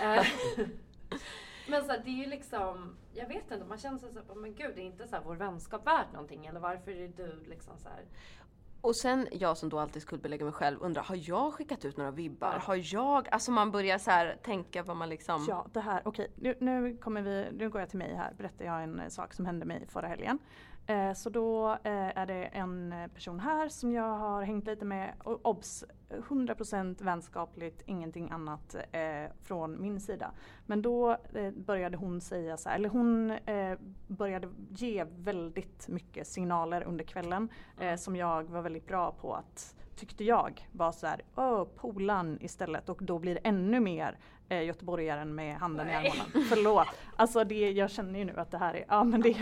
[0.00, 0.26] Eh,
[1.70, 4.34] men så här, det är ju liksom, jag vet inte, man känner sig så här,
[4.34, 7.44] men gud det är inte så här vår vänskap värt någonting eller varför är du
[7.46, 8.04] liksom så här.
[8.80, 12.10] Och sen jag som då alltid skuldbelägger mig själv undrar, har jag skickat ut några
[12.10, 12.52] vibbar?
[12.52, 12.58] Ja.
[12.58, 15.46] Har jag, alltså man börjar så här tänka vad man liksom...
[15.48, 18.64] Ja, det här, okej, nu, nu kommer vi, nu går jag till mig här, berättar
[18.64, 20.38] jag en eh, sak som hände mig förra helgen.
[20.88, 25.14] Eh, så då eh, är det en person här som jag har hängt lite med.
[25.18, 25.84] Och obs!
[26.08, 30.32] 100% vänskapligt, ingenting annat eh, från min sida.
[30.66, 36.26] Men då eh, började hon säga så här, eller hon eh, började ge väldigt mycket
[36.26, 37.48] signaler under kvällen
[37.80, 41.22] eh, som jag var väldigt bra på att tyckte jag var så här,
[41.76, 44.18] polan istället och då blir det ännu mer
[44.48, 46.46] eh, göteborgaren med handen i armarna.
[46.48, 46.88] Förlåt.
[47.16, 49.36] Alltså det, jag känner ju nu att det här är, ja men det,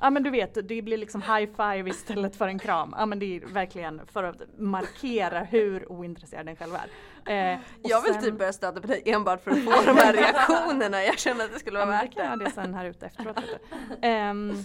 [0.00, 2.94] ja men du vet, det blir liksom high five istället för en kram.
[2.98, 6.88] Ja men det är verkligen för att markera hur ointresserad den själv är.
[7.26, 10.12] Eh, jag vill sen, typ börja stöta på dig enbart för att få de här
[10.12, 11.04] reaktionerna.
[11.04, 12.44] Jag känner att det skulle vara värt det.
[12.44, 13.36] Det sen här ute efteråt.
[14.02, 14.64] Um,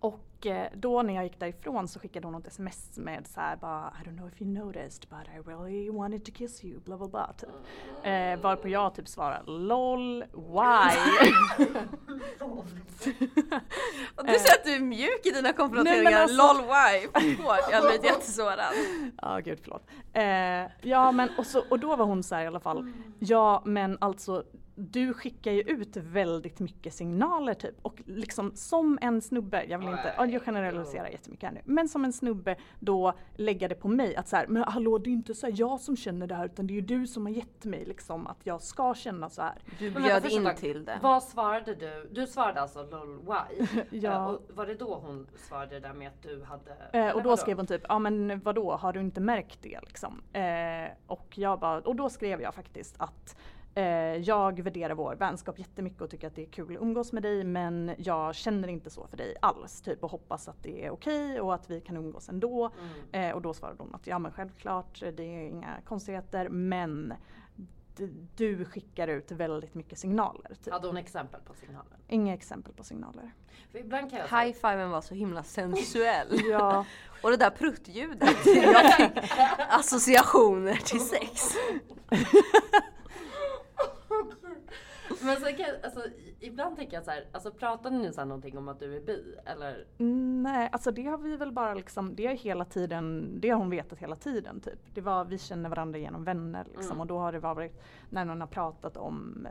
[0.00, 3.56] och Eh, då när jag gick därifrån så skickade hon något sms med så här
[3.56, 6.96] bara I don't know if you noticed but I really wanted to kiss you bla
[6.96, 7.48] bla bla typ.
[8.02, 10.98] Eh, varpå jag typ svarar LOL why?
[14.16, 17.08] och du säger att du är mjuk i dina konfronteringar, alltså, LOL why?
[17.36, 18.74] Förlåt, jag hade blivit jättesårad.
[19.22, 19.86] Ja gud förlåt.
[20.12, 23.62] Eh, ja men och, så, och då var hon så här, i alla fall, ja
[23.64, 24.44] men alltså
[24.78, 29.88] du skickar ju ut väldigt mycket signaler typ och liksom som en snubbe, jag vill
[29.88, 34.16] inte, jag generaliserar jättemycket här nu, men som en snubbe då lägga det på mig
[34.16, 36.66] att så här, men hallå det är inte så jag som känner det här utan
[36.66, 39.58] det är ju du som har gett mig liksom att jag ska känna så här.
[39.78, 40.98] Du bjöd in till det.
[41.02, 42.08] Vad svarade du?
[42.12, 43.66] Du svarade alltså LOL why?
[44.00, 44.10] ja.
[44.10, 47.08] Uh, och var det då hon svarade det där med att du hade?
[47.08, 50.22] Uh, och då skrev hon typ, ja men vadå har du inte märkt det liksom?
[50.36, 53.55] Uh, och jag bara, och då skrev jag faktiskt att Eh,
[54.24, 57.44] jag värderar vår vänskap jättemycket och tycker att det är kul att umgås med dig
[57.44, 59.80] men jag känner inte så för dig alls.
[59.80, 62.70] Typ och hoppas att det är okej okay och att vi kan umgås ändå.
[63.12, 63.30] Mm.
[63.30, 67.14] Eh, och då svarade hon att ja men självklart, det är inga konstigheter men
[68.36, 70.54] du skickar ut väldigt mycket signaler.
[70.64, 70.72] Typ.
[70.72, 71.98] Hade hon exempel på signaler?
[72.08, 73.32] Inga exempel på signaler.
[73.72, 76.40] High-fiven var så himla sensuell.
[76.50, 76.84] ja.
[77.22, 78.46] Och det där pruttljudet.
[78.46, 79.32] jag fick
[79.68, 81.56] associationer till sex.
[85.26, 86.00] Men så kan, alltså,
[86.40, 89.00] ibland tänker jag så här, alltså pratade ni så här någonting om att du är
[89.00, 89.36] bi?
[89.44, 89.86] Eller?
[90.42, 93.70] Nej, alltså det har vi väl bara liksom, det har hela tiden, det har hon
[93.70, 94.78] vetat hela tiden typ.
[94.94, 97.00] Det var, vi känner varandra genom vänner liksom mm.
[97.00, 99.48] och då har det varit, när någon har pratat om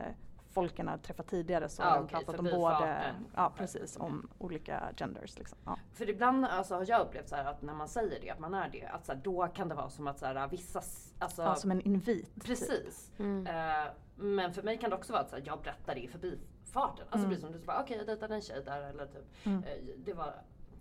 [0.55, 3.97] eh, folken har träffat tidigare så ja, har de okay, pratat om både, ja precis,
[3.97, 5.37] om olika genders.
[5.37, 5.57] Liksom.
[5.65, 5.77] Ja.
[5.93, 8.69] För ibland alltså, har jag upplevt så att när man säger det, att man är
[8.69, 10.81] det, att så här, då kan det vara som att så här, vissa...
[11.19, 12.35] Alltså, ja, som en invit.
[12.35, 12.43] Typ.
[12.43, 13.09] Precis.
[13.09, 13.19] Typ.
[13.19, 13.47] Mm.
[13.47, 16.07] Uh, men för mig kan det också vara att så här, jag berättar det i
[16.07, 17.05] förbifarten.
[17.09, 17.29] Alltså mm.
[17.29, 19.45] precis som du sa, okej okay, jag dejtade en tjej där eller typ.
[19.45, 19.63] Mm.
[19.63, 19.69] Uh,
[20.05, 20.33] det var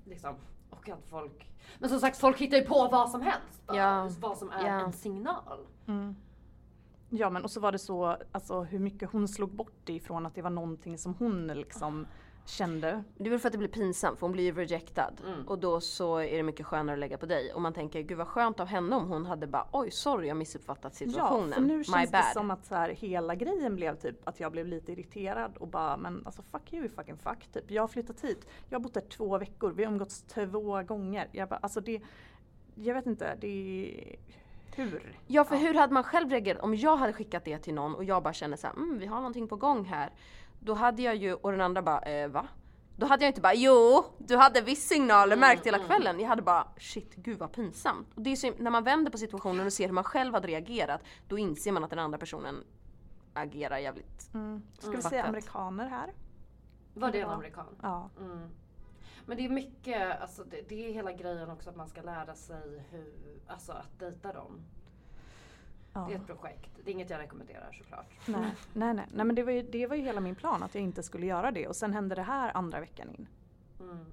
[0.04, 0.36] liksom,
[0.70, 1.50] och att folk...
[1.78, 3.62] Men som sagt, folk hittar ju på vad som helst.
[3.66, 4.10] Ja.
[4.20, 4.80] Vad som är ja.
[4.80, 5.66] en signal.
[5.86, 6.16] Mm.
[7.16, 10.26] Ja men och så var det så, alltså hur mycket hon slog bort det ifrån
[10.26, 12.06] att det var någonting som hon liksom
[12.46, 13.04] kände.
[13.16, 15.20] Det är väl för att det blir pinsamt för hon blir ju rejectad.
[15.26, 15.48] Mm.
[15.48, 17.52] Och då så är det mycket skönare att lägga på dig.
[17.52, 20.36] Och man tänker gud vad skönt av henne om hon hade bara oj sorry jag
[20.36, 21.48] missuppfattat situationen.
[21.48, 24.52] Ja för nu känns det som att så här, hela grejen blev typ att jag
[24.52, 27.70] blev lite irriterad och bara men alltså fuck you fucking fuck typ.
[27.70, 28.46] Jag har flyttat hit.
[28.68, 29.72] Jag har bott här två veckor.
[29.72, 31.28] Vi har umgåtts två gånger.
[31.32, 32.02] Jag bara alltså det
[32.74, 34.16] jag vet inte, det är
[34.74, 35.18] hur?
[35.26, 35.60] Ja för ja.
[35.60, 38.32] hur hade man själv reagerat om jag hade skickat det till någon och jag bara
[38.32, 40.12] känner såhär, mm, vi har någonting på gång här.
[40.60, 42.48] Då hade jag ju, och den andra bara, eh, va?
[42.96, 45.88] Då hade jag inte bara jo, du hade viss signaler mm, märkt hela mm.
[45.88, 46.20] kvällen.
[46.20, 48.08] Jag hade bara shit, gud vad pinsamt.
[48.14, 50.48] Och det är så, när man vänder på situationen och ser hur man själv hade
[50.48, 52.64] reagerat, då inser man att den andra personen
[53.34, 54.62] agerar jävligt mm.
[54.78, 56.12] Ska vi säga amerikaner här?
[56.94, 57.66] Var det en amerikan?
[57.82, 58.10] Ja.
[58.20, 58.50] Mm.
[59.26, 62.34] Men det är mycket, alltså det, det, är hela grejen också att man ska lära
[62.34, 63.12] sig hur,
[63.46, 64.60] alltså att dejta dem.
[65.92, 66.06] Ja.
[66.08, 66.70] Det är ett projekt.
[66.84, 68.12] Det är inget jag rekommenderar såklart.
[68.26, 69.06] Nej, nej, nej.
[69.14, 71.26] nej men det var, ju, det var ju hela min plan att jag inte skulle
[71.26, 73.28] göra det och sen hände det här andra veckan in.
[73.80, 74.04] Mm.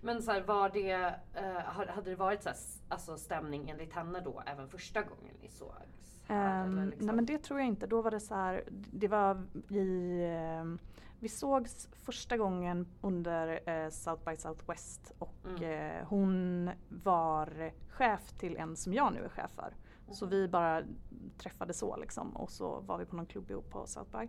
[0.00, 4.20] Men så här, var det, uh, hade det varit så här, alltså stämning enligt henne
[4.20, 6.22] då även första gången ni sågs?
[6.28, 7.06] Um, liksom?
[7.06, 7.86] Nej men det tror jag inte.
[7.86, 10.20] Då var det så här, det var i
[10.62, 10.78] uh,
[11.24, 15.62] vi sågs första gången under eh, South by Southwest och mm.
[15.62, 19.74] eh, hon var chef till en som jag nu är chef för.
[20.04, 20.14] Mm.
[20.14, 20.82] Så vi bara
[21.38, 24.28] träffades så liksom och så var vi på någon klubb ihop på South by.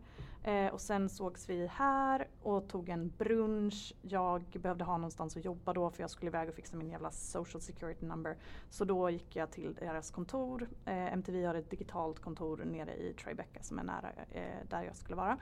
[0.51, 3.93] Eh, och sen sågs vi här och tog en brunch.
[4.01, 7.11] Jag behövde ha någonstans att jobba då för jag skulle iväg och fixa min jävla
[7.11, 8.37] social security number.
[8.69, 10.69] Så då gick jag till deras kontor.
[10.85, 14.95] Eh, MTV har ett digitalt kontor nere i Tribeca som är nära eh, där jag
[14.95, 15.37] skulle vara.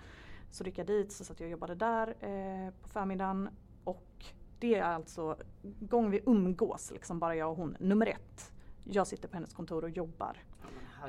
[0.53, 3.49] Så gick jag dit så satt jag och jobbade där eh, på förmiddagen.
[3.83, 4.25] Och
[4.59, 5.37] det är alltså
[5.79, 8.51] gång vi umgås, liksom bara jag och hon, nummer ett.
[8.83, 10.37] Jag sitter på hennes kontor och jobbar.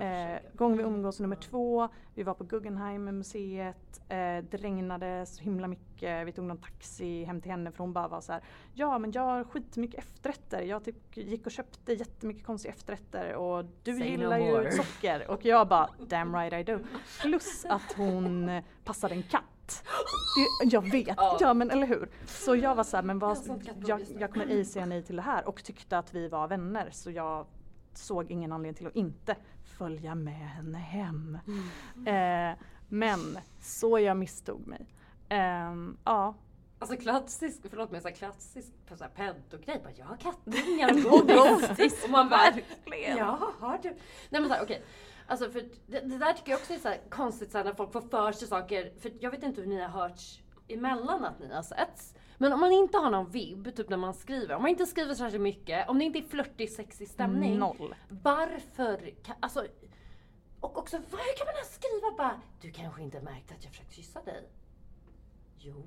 [0.01, 5.43] Eh, gång vi umgås nummer två, vi var på Guggenheim museet, eh, det regnade så
[5.43, 8.43] himla mycket, vi tog någon taxi hem till henne för hon bara var så här,
[8.75, 13.65] ja men jag har skitmycket efterrätter, jag typ gick och köpte jättemycket konstiga efterrätter och
[13.83, 14.73] du Say no gillar ju more.
[14.73, 16.79] socker och jag bara damn right I do.
[17.23, 19.85] Plus att hon passade en katt.
[20.61, 21.55] Det, jag vet, ja.
[21.55, 22.09] men eller hur.
[22.27, 23.39] Så jag var så här, men vad,
[23.87, 26.89] jag, jag kommer ej säga nej till det här och tyckte att vi var vänner
[26.93, 27.47] så jag
[27.99, 29.37] såg ingen anledning till att inte
[29.79, 31.39] följa med henne hem.
[32.07, 34.87] Eh, men så jag misstog mig.
[35.29, 36.35] Ehm, ja,
[36.79, 39.81] Alltså klassisk, förlåt men så här klassisk så här pedo-grej.
[39.85, 42.05] Bara, jag har kattungar och godis.
[42.05, 43.17] och man bara, Verkligen.
[43.17, 43.89] ja har du?
[44.31, 44.83] Nej men såhär okej.
[45.27, 47.75] Alltså för det, det där tycker jag också är så här konstigt så här, när
[47.75, 48.93] folk får för sig saker.
[49.01, 50.21] För jag vet inte hur ni har hört
[50.69, 52.15] emellan att ni har setts.
[52.39, 54.55] Men om man inte har någon vibb, typ när man skriver.
[54.55, 55.89] Om man inte skriver särskilt mycket.
[55.89, 57.59] Om det inte är flörtig, sexig stämning.
[57.59, 57.95] noll.
[58.09, 59.11] Varför?
[59.23, 59.67] Kan, alltså,
[60.61, 63.95] och också, hur kan man ens skriva bara Du kanske inte märkte att jag försökte
[63.95, 64.49] kyssa dig?
[65.59, 65.85] Jo.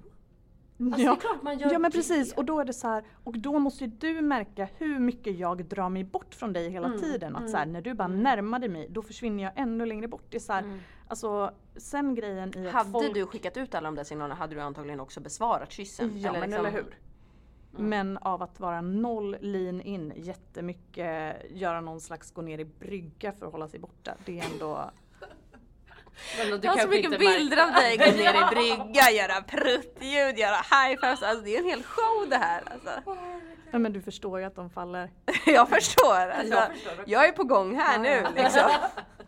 [0.79, 1.97] Alltså, det är klart man gör ja men det.
[1.97, 5.37] precis och då är det så här, och då måste ju du märka hur mycket
[5.39, 7.35] jag drar mig bort från dig hela Mm, tiden.
[7.35, 10.23] Att så här, när du bara närmar dig mig då försvinner jag ännu längre bort.
[10.29, 10.79] Det är så här, Mm.
[11.07, 13.13] alltså sen grejen i att Hade folk...
[13.13, 16.11] du skickat ut alla de där signalerna hade du antagligen också besvarat kyssen.
[16.19, 16.97] Ja men liksom- eller hur.
[17.79, 23.31] Men av att vara noll lean in, jättemycket göra någon slags gå ner i brygga
[23.31, 24.15] för att hålla sig borta.
[24.25, 24.91] Det är ändå...
[26.37, 30.37] Men du Jag har så mycket bilder av dig, gå ner i brygga, göra pruttljud,
[30.37, 31.23] göra high fives.
[31.23, 32.63] Alltså det är en hel show det här.
[32.71, 33.13] Alltså.
[33.71, 35.11] Ja, men du förstår ju att de faller.
[35.45, 36.29] Jag förstår.
[36.29, 38.69] Alltså, Jag förstår jag är på gång här nu liksom.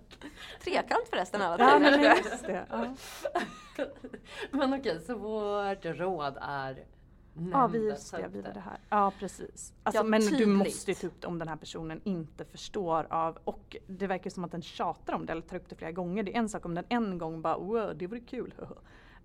[0.64, 2.66] Trekant förresten alla Ja men just det.
[2.70, 2.86] Ja.
[4.52, 6.84] Men okej, så vårt råd är
[7.52, 8.80] Ja, vi, just det, vi det här.
[8.90, 9.74] Ja, precis.
[9.84, 10.48] Alltså, Ja, men du tydligt.
[10.48, 14.30] måste ju ta upp det om den här personen inte förstår av, och det verkar
[14.30, 16.24] som att den tjatar om det eller tar upp det flera gånger.
[16.24, 18.54] Det är en sak om den en gång bara wow, det vore kul.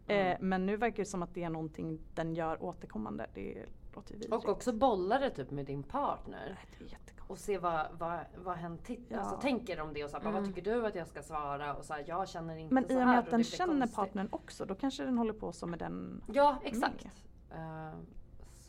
[0.07, 0.27] Mm.
[0.33, 3.27] eh, men nu verkar det som att det är någonting den gör återkommande.
[3.35, 4.33] Det låter vidrigt.
[4.33, 6.59] Och också bolla det typ med din partner.
[6.79, 7.11] Jättekonstigt.
[7.27, 9.18] Och se vad, vad, vad hen titt- Ja.
[9.18, 11.74] alltså, tänker om det och så här, bara, vad tycker du att jag ska svara?
[11.74, 13.96] Och så här, jag känner inte Men så i och med att den känner konstigt.
[13.96, 16.22] partnern också, då kanske den håller på så med den.
[16.33, 17.07] Ja, exakt.
[17.55, 17.99] Eh,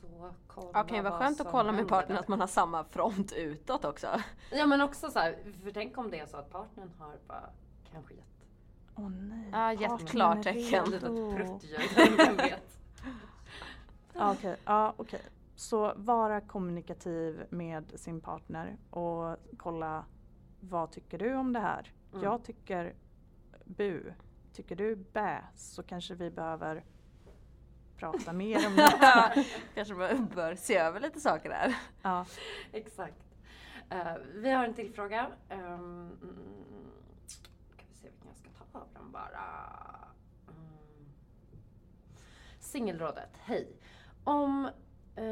[0.01, 2.83] så kolla kan ju vara vad skönt att kolla med partnern att man har samma
[2.83, 4.07] front utåt också.
[4.51, 7.49] Ja men också så här, för tänk om det är så att partnern har bara
[7.91, 8.25] kanske gett
[8.95, 9.49] Åh nej.
[9.51, 10.93] Ja, gett partnern är klartecken.
[10.93, 11.01] ett
[11.35, 11.79] pruttljud.
[12.17, 12.79] Vem vet?
[14.13, 15.21] Ja, Okej, ja, okej.
[15.55, 20.05] Så vara kommunikativ med sin partner och kolla
[20.59, 21.93] vad tycker du om det här?
[22.11, 22.23] Mm.
[22.23, 22.93] Jag tycker
[23.65, 24.13] bu.
[24.53, 26.83] Tycker du bä så kanske vi behöver
[27.97, 29.45] prata mer om det.
[29.75, 31.75] Kanske man bör se över lite saker där.
[32.01, 32.25] Ja.
[32.71, 33.23] Exakt.
[33.89, 35.27] Eh, vi har en till fråga.
[35.49, 36.09] Um,
[37.77, 39.43] kan vi se vilken jag ska ta av dem bara.
[40.47, 40.77] Mm.
[42.59, 43.67] Singelrådet, hej.
[44.23, 44.65] Om
[45.15, 45.23] eh,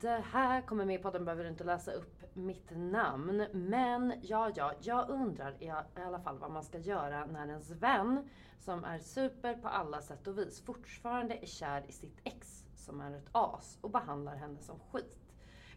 [0.00, 3.46] det här kommer med i podden behöver du inte läsa upp mitt namn.
[3.52, 5.72] Men ja, ja, jag undrar i,
[6.06, 10.26] alla fall vad man ska göra när ens vän som är super på alla sätt
[10.26, 14.58] och vis fortfarande är kär i sitt ex som är ett as och behandlar henne
[14.60, 15.26] som skit.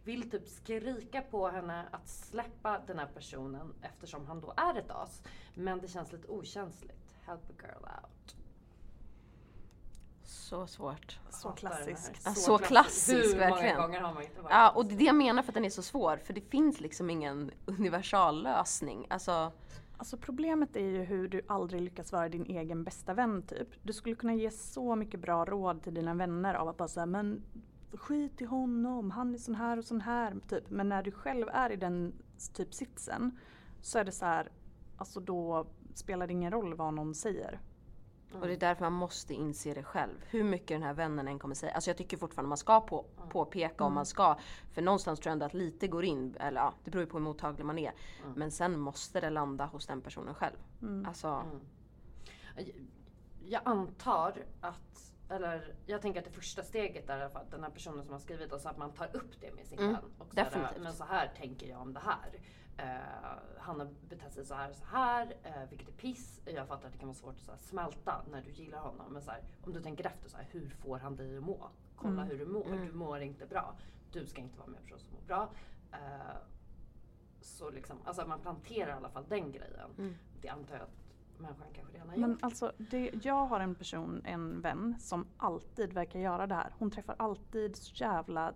[0.03, 4.91] Vill typ skrika på henne att släppa den här personen eftersom han då är ett
[4.91, 5.23] as.
[5.53, 7.15] Men det känns lite okänsligt.
[7.25, 8.18] Help a girl out.
[10.29, 11.19] Så svårt.
[11.29, 12.21] Så klassiskt.
[12.25, 13.75] Ja, så klassisk, Hur verkligen.
[13.75, 15.53] många gånger har man inte varit Ja, och det är det jag menar för att
[15.53, 16.17] den är så svår.
[16.17, 19.07] För det finns liksom ingen universallösning.
[19.09, 19.51] Alltså,
[19.97, 23.67] Alltså problemet är ju hur du aldrig lyckas vara din egen bästa vän typ.
[23.83, 27.05] Du skulle kunna ge så mycket bra råd till dina vänner av att bara säga
[27.05, 27.43] men
[27.93, 30.69] skit i honom, han är sån här och sån här typ.
[30.69, 32.13] Men när du själv är i den
[32.53, 33.39] typ sitsen
[33.81, 34.51] så är det så här,
[34.97, 37.59] alltså då spelar det ingen roll vad någon säger.
[38.33, 40.13] Och det är därför man måste inse det själv.
[40.29, 41.71] Hur mycket den här vännen än kommer säga.
[41.73, 44.37] Alltså jag tycker fortfarande man ska på, påpeka om man ska.
[44.71, 47.17] För någonstans tror jag ändå att lite går in, eller ja, det beror ju på
[47.17, 47.91] hur mottaglig man är.
[48.35, 50.55] Men sen måste det landa hos den personen själv.
[51.07, 51.43] Alltså,
[53.45, 57.63] Jag antar att, eller jag tänker att det första steget är i alla fall den
[57.63, 60.01] här personen som har skrivit, alltså att man tar upp det med sin Mm, vän.
[60.17, 60.83] Och så här, definitivt.
[60.83, 62.39] men så här tänker jag om det här.
[62.79, 66.41] Eh, han har betett sig så här så här, uh, vilket är piss.
[66.45, 69.13] Jag fattar att det kan vara svårt att så här, smälta när du gillar honom.
[69.13, 71.69] Men så här, om du tänker efter, så här, hur får han dig att må?
[71.95, 72.67] Kolla hur du mår.
[72.67, 72.85] Mm.
[72.85, 73.75] Du mår inte bra.
[74.11, 75.51] Du ska inte vara med en person som mår bra.
[75.91, 76.37] Eh,
[77.41, 79.89] så liksom, alltså man planterar i alla fall den grejen.
[79.97, 80.15] Mm.
[80.41, 82.43] Det antar jag att människan kanske redan har Men gjort.
[82.43, 86.73] alltså, det, jag har en person, en vän, som alltid verkar göra det här.
[86.79, 88.53] Hon träffar alltid så jävla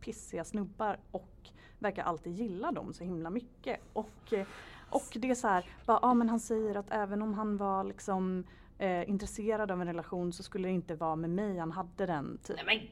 [0.00, 1.50] pissiga snubbar och
[1.84, 3.80] verkar alltid gilla dem så himla mycket.
[3.92, 4.46] Och eh,
[4.90, 7.84] Och det är så här, bara, ja men han säger att även om han var
[7.84, 8.44] liksom
[8.78, 12.38] eh, intresserad av en relation så skulle det inte vara med mig han hade den.
[12.42, 12.56] Typ.
[12.56, 12.88] Nej men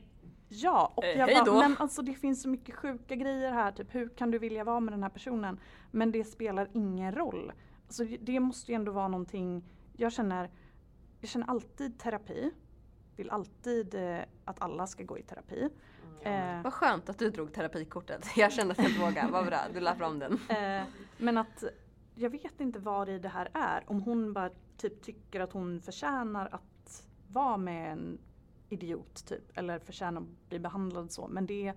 [0.54, 3.94] Ja, och Eh, jag bara, men alltså det finns så mycket sjuka grejer här, typ
[3.94, 5.60] hur kan du vilja vara med den här personen?
[5.90, 7.52] Men det spelar ingen roll.
[7.86, 9.64] Alltså det måste ju ändå vara någonting,
[9.96, 10.50] jag känner,
[11.20, 12.50] jag känner alltid terapi.
[13.16, 15.68] Vill alltid eh, att alla ska gå i terapi.
[16.20, 18.26] Eh, Vad skönt att du drog terapikortet.
[18.36, 19.32] Jag kände att jag inte vågade.
[19.32, 20.32] Vad bra, du la fram den.
[20.48, 20.84] Eh,
[21.18, 21.64] men att
[22.14, 23.84] jag vet inte vad i det här är.
[23.86, 28.18] Om hon bara typ tycker att hon förtjänar att vara med en
[28.68, 29.58] idiot typ.
[29.58, 31.28] Eller förtjänar att bli behandlad så.
[31.28, 31.74] Men det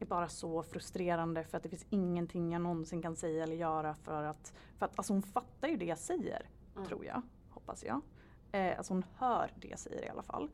[0.00, 3.94] är bara så frustrerande för att det finns ingenting jag någonsin kan säga eller göra
[3.94, 6.48] för att, för att alltså hon fattar ju det jag säger.
[6.86, 8.00] Tror jag, hoppas jag.
[8.52, 10.50] Eh, alltså hon hör det jag säger i alla fall.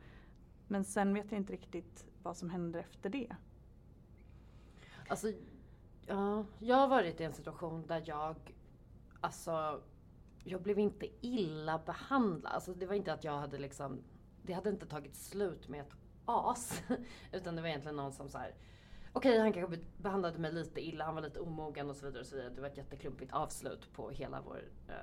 [0.68, 3.36] Men sen vet jag inte riktigt vad som händer efter det.
[5.08, 5.32] Alltså,
[6.06, 8.36] ja, jag har varit i en situation där jag,
[9.20, 9.82] alltså,
[10.44, 12.52] jag blev inte illa behandlad.
[12.52, 14.02] Alltså det var inte att jag hade liksom,
[14.42, 16.82] det hade inte tagit slut med ett as.
[17.32, 18.54] Utan det var egentligen någon som så här.
[19.12, 22.20] Okej, han kanske behandlade mig lite illa, han var lite omogen och så vidare.
[22.20, 22.52] Och så vidare.
[22.54, 24.94] Det var ett jätteklumpigt avslut på hela vår eh,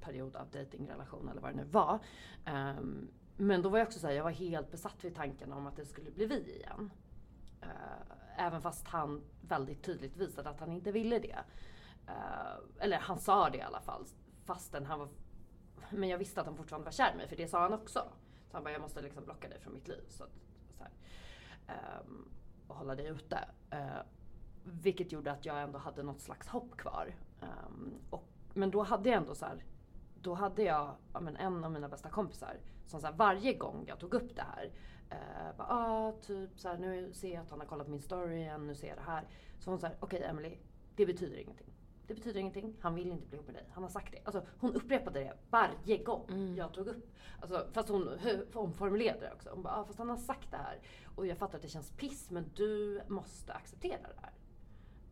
[0.00, 1.98] period av datingrelation eller vad det nu var.
[2.46, 3.10] Um,
[3.40, 5.86] men då var jag också såhär, jag var helt besatt vid tanken om att det
[5.86, 6.90] skulle bli vi igen.
[7.62, 11.38] Eh, även fast han väldigt tydligt visade att han inte ville det.
[12.06, 14.04] Eh, eller han sa det i alla fall.
[14.44, 15.08] Fastän han var...
[15.90, 17.98] Men jag visste att han fortfarande var kär i mig för det sa han också.
[18.50, 20.04] Så han bara, jag måste liksom blocka dig från mitt liv.
[20.08, 20.30] Så, att-
[20.78, 20.92] så här.
[21.76, 22.28] Ehm,
[22.68, 23.48] och hålla dig ute.
[23.70, 24.00] Eh,
[24.64, 27.14] vilket gjorde att jag ändå hade något slags hopp kvar.
[27.40, 29.64] Ehm, och, men då hade jag ändå så här,
[30.22, 32.56] då hade jag ja, men en av mina bästa kompisar
[32.86, 34.72] som så här, varje gång jag tog upp det här.
[35.10, 38.36] Eh, bara, ah, typ så här, nu ser jag att han har kollat min story
[38.36, 39.28] igen, nu ser jag det här.
[39.58, 40.58] Så hon sa, okej Emily,
[40.96, 41.66] det betyder ingenting.
[42.06, 43.64] Det betyder ingenting, han vill inte bli ihop med dig.
[43.72, 44.18] Han har sagt det.
[44.24, 47.10] Alltså, hon upprepade det varje gång jag tog upp.
[47.40, 48.18] Alltså, fast hon
[48.54, 49.50] omformulerade det också.
[49.50, 50.80] Hon bara, ah, fast han har sagt det här.
[51.14, 54.32] Och jag fattar att det känns piss men du måste acceptera det här.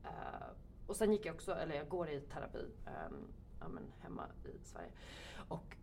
[0.04, 0.48] Eh,
[0.86, 4.64] och sen gick jag också, eller jag går i terapi ehm, ja, men hemma i
[4.64, 4.90] Sverige.
[5.48, 5.76] Och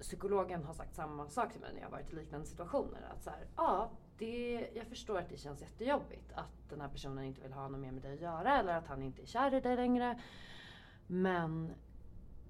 [0.00, 3.08] psykologen har sagt samma sak till mig när jag har varit i liknande situationer.
[3.12, 7.24] Att så här, ja, det, jag förstår att det känns jättejobbigt att den här personen
[7.24, 9.54] inte vill ha något mer med dig att göra eller att han inte är kär
[9.54, 10.20] i dig längre.
[11.06, 11.74] Men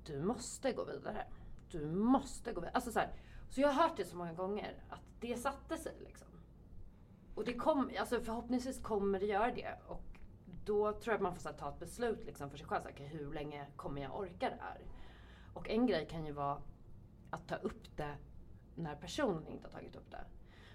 [0.05, 1.27] du måste gå vidare.
[1.71, 2.75] Du måste gå vidare.
[2.75, 3.13] Alltså så, här,
[3.51, 6.29] så jag har hört det så många gånger att det satte sig liksom.
[7.35, 9.79] Och det kom, alltså förhoppningsvis kommer det göra det.
[9.87, 10.14] Och
[10.65, 12.83] då tror jag att man får så här, ta ett beslut liksom för sig själv.
[12.83, 14.81] Så här, okay, hur länge kommer jag orka det här?
[15.55, 16.63] Och en grej kan ju vara
[17.31, 18.17] att ta upp det
[18.75, 20.25] när personen inte har tagit upp det.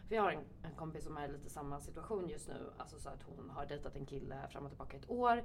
[0.07, 2.71] För jag har en, en kompis som är i lite samma situation just nu.
[2.77, 5.43] Alltså så att hon har dejtat en kille fram och tillbaka ett år.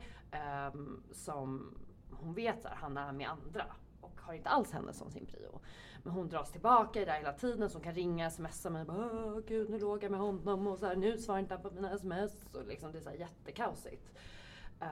[0.72, 1.78] Um, som
[2.10, 3.66] hon vet att han är med andra.
[4.04, 5.60] Och har inte alls henne som sin prio.
[6.02, 7.70] Men hon dras tillbaka i det här hela tiden.
[7.70, 8.84] Så hon kan ringa, smsa mig.
[8.84, 10.66] Bara, Åh, gud nu låg jag med honom.
[10.66, 12.46] Och så här, nu svarar inte han på mina sms.
[12.52, 14.12] Och liksom, det är så här jättekaosigt.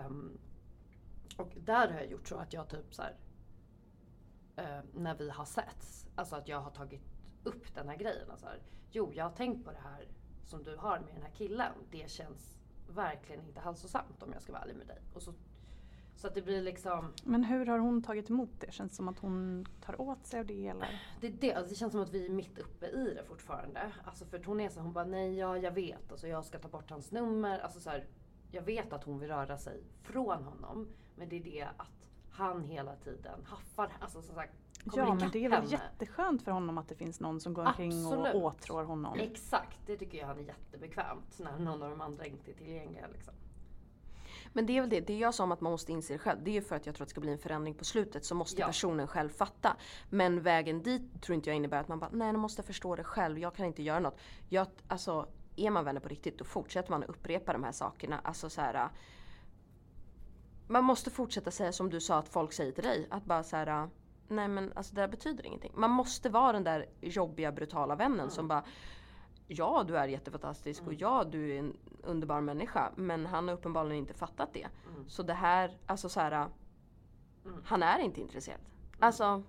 [0.06, 0.38] Um,
[1.36, 3.16] och där har jag gjort så att jag typ så här,
[4.58, 6.06] uh, när vi har setts.
[6.14, 7.02] Alltså att jag har tagit
[7.44, 8.30] upp den här grejen.
[8.30, 10.08] Alltså här, jo, jag har tänkt på det här
[10.44, 11.72] som du har med den här killen.
[11.90, 12.58] Det känns
[12.88, 15.02] verkligen inte hälsosamt om jag ska vara ärlig med dig.
[15.14, 15.34] Och så,
[16.16, 18.72] så att det blir liksom, Men hur har hon tagit emot det?
[18.72, 21.02] Känns det som att hon tar åt sig av det eller?
[21.20, 23.92] det, det, alltså det känns som att vi är mitt uppe i det fortfarande.
[24.04, 26.10] Alltså för hon är så, hon bara nej, ja jag vet.
[26.12, 27.58] Alltså jag ska ta bort hans nummer.
[27.58, 28.04] Alltså så här,
[28.50, 30.88] jag vet att hon vill röra sig från honom.
[31.16, 34.52] Men det är det att han hela tiden haffar, alltså som sagt,
[34.84, 35.72] Ja men det är väl henne.
[35.72, 39.18] jätteskönt för honom att det finns någon som går omkring och åtrår honom.
[39.18, 43.06] Exakt, det tycker jag han är jättebekvämt när någon av de andra inte är tillgängliga.
[43.12, 43.34] Liksom.
[44.53, 46.38] Men det är väl det, det jag sa om att man måste inse det själv.
[46.44, 48.24] Det är ju för att jag tror att det ska bli en förändring på slutet.
[48.24, 48.66] Så måste Ja.
[48.66, 49.76] personen själv fatta.
[50.11, 52.96] Men vägen dit tror inte jag innebär att man bara, nej nu måste jag förstå
[52.96, 53.38] det själv.
[53.38, 54.20] Jag kan inte göra något.
[54.48, 58.18] Jag, alltså, är man vänner på riktigt då fortsätter man att upprepa de här sakerna.
[58.24, 58.88] Alltså så här.
[60.68, 63.07] Man måste fortsätta säga som du sa att folk säger till dig.
[63.11, 63.88] Att bara så här.
[64.28, 65.72] Nej men alltså det där betyder ingenting.
[65.74, 68.64] Man måste vara den där jobbiga brutala vännen som bara
[69.47, 72.93] Ja du är jättefantastisk och ja du är en underbar människa.
[72.97, 74.68] Men han har uppenbarligen inte fattat det.
[75.07, 76.49] Så det här, alltså så här.
[77.64, 78.61] Han är inte intresserad.
[78.99, 79.43] Alltså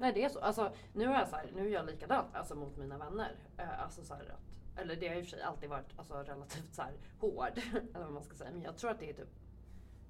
[0.00, 0.38] Nej det är så.
[0.38, 3.36] Alltså, nu, är jag så här, nu är jag likadan alltså, mot mina vänner.
[3.56, 6.14] Eh, alltså, så här, att, eller det har i och för sig alltid varit alltså,
[6.14, 7.58] relativt så här, hård.
[7.94, 8.50] eller vad man ska säga.
[8.50, 9.28] Men jag tror att det är typ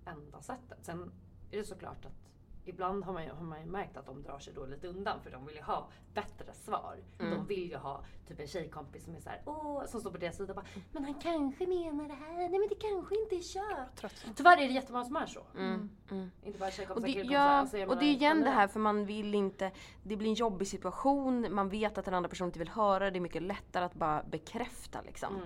[0.05, 0.79] enda sättet.
[0.83, 1.13] Sen
[1.51, 2.30] är det såklart att
[2.65, 5.21] ibland har man, ju, har man ju märkt att de drar sig då lite undan
[5.23, 6.97] för de vill ju ha bättre svar.
[7.19, 7.35] Mm.
[7.35, 10.37] De vill ju ha typ en tjejkompis som är såhär, åh, som står på deras
[10.37, 13.43] sida och bara, men han kanske menar det här, nej men det kanske inte är
[13.43, 14.13] kört.
[14.37, 15.41] Tyvärr är det jättemånga som är så.
[15.57, 15.91] Mm.
[16.11, 16.31] Mm.
[16.43, 17.39] Inte bara Och tjejkompisar, det, killkompisar.
[17.39, 19.71] ja, Alltså, och det är igen det här för man vill inte,
[20.03, 23.19] det blir en jobbig situation, man vet att den andra personen inte vill höra, det
[23.19, 25.41] är mycket lättare att bara bekräfta liksom.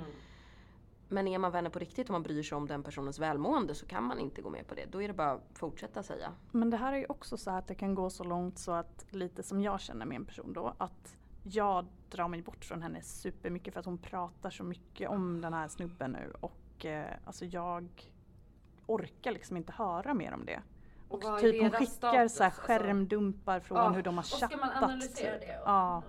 [1.09, 3.87] Men är man vänner på riktigt och man bryr sig om den personens välmående så
[3.87, 4.85] kan man inte gå med på det.
[4.91, 6.33] Då är det bara att fortsätta säga.
[6.51, 9.05] Men det här är ju också så att det kan gå så långt så att
[9.11, 13.03] lite som jag känner med en person då att jag drar mig bort från henne
[13.03, 17.45] supermycket för att hon pratar så mycket om den här snubben nu och eh, alltså
[17.45, 18.11] jag
[18.87, 20.63] orkar liksom inte höra mer om det.
[21.09, 22.63] Och, är typ hon skickar status, så här alltså?
[22.63, 24.83] skärmdumpar från Ja, hur de har och ska man chattat.
[24.83, 25.49] analysera typ.
[25.49, 25.59] det?
[25.61, 26.03] Och, Ja.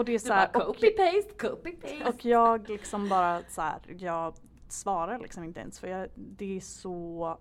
[0.00, 2.08] Och det är Du så här, copy-paste, copy-paste.
[2.08, 4.34] och jag liksom bara så här, jag
[4.68, 7.38] svarar liksom inte ens för jag, det är så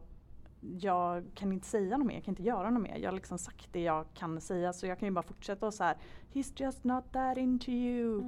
[0.62, 2.98] jag kan inte säga något mer, jag kan inte göra något mer.
[2.98, 5.74] Jag har liksom sagt det jag kan säga så jag kan ju bara fortsätta och
[5.74, 5.96] så här
[6.34, 8.24] He's just not that into you.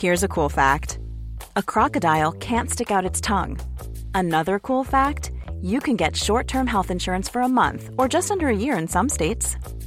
[0.00, 0.98] Here's a cool fact
[1.56, 3.58] a crocodile can't stick out its tongue.
[4.14, 5.30] Another cool fact
[5.62, 8.78] you can get short term health insurance for a month or just under a year
[8.78, 9.56] in some states.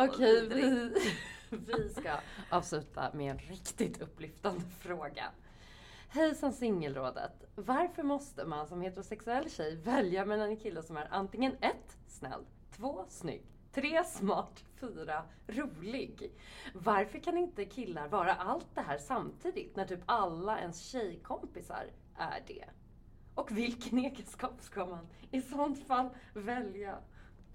[0.00, 0.94] Okej, vi,
[1.50, 2.10] vi ska
[2.50, 5.24] avsluta med en riktigt upplyftande fråga.
[6.08, 7.44] Hejsan singelrådet.
[7.54, 12.44] Varför måste man som heterosexuell tjej välja mellan en kille som är antingen ett, snäll,
[12.76, 13.42] två, snygg,
[13.72, 16.32] tre, smart, fyra, rolig?
[16.74, 21.86] Varför kan inte killar vara allt det här samtidigt när typ alla ens tjejkompisar
[22.16, 22.64] är det?
[23.34, 26.98] Och vilken egenskap ska man i sånt fall välja?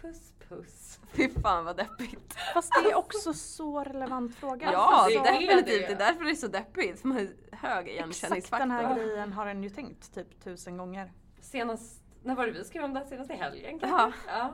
[0.04, 1.00] Puss puss.
[1.14, 2.34] Fy fan vad deppigt.
[2.54, 4.72] Fast det är också så relevant fråga.
[4.72, 5.66] Ja, Alltså, det är definitivt.
[5.66, 5.88] det.
[5.88, 7.02] Det är därför det är så deppigt.
[7.02, 7.24] För man har
[7.58, 8.60] hög Exakt igenkänningsfaktor.
[8.68, 11.14] den här grejen har en ju tänkt typ tusen gånger.
[11.42, 13.00] Senast, när var det vi skrev om det?
[13.00, 13.06] här?
[13.08, 14.20] Senast i helgen kanske?
[14.28, 14.54] Ja.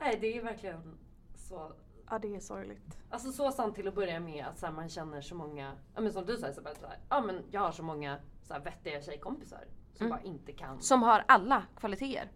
[0.00, 0.98] Nej, det är verkligen
[1.34, 1.72] så.
[2.10, 2.98] Ja det är sorgligt.
[3.10, 6.00] Alltså så sant till att börja med att så här, man känner så många, ja
[6.00, 8.60] men som du säger Isabel, så här, ja men jag har så många så här,
[8.60, 9.64] vettiga tjejkompisar
[9.94, 10.80] som bara inte kan.
[10.80, 12.30] Som har alla kvaliteter.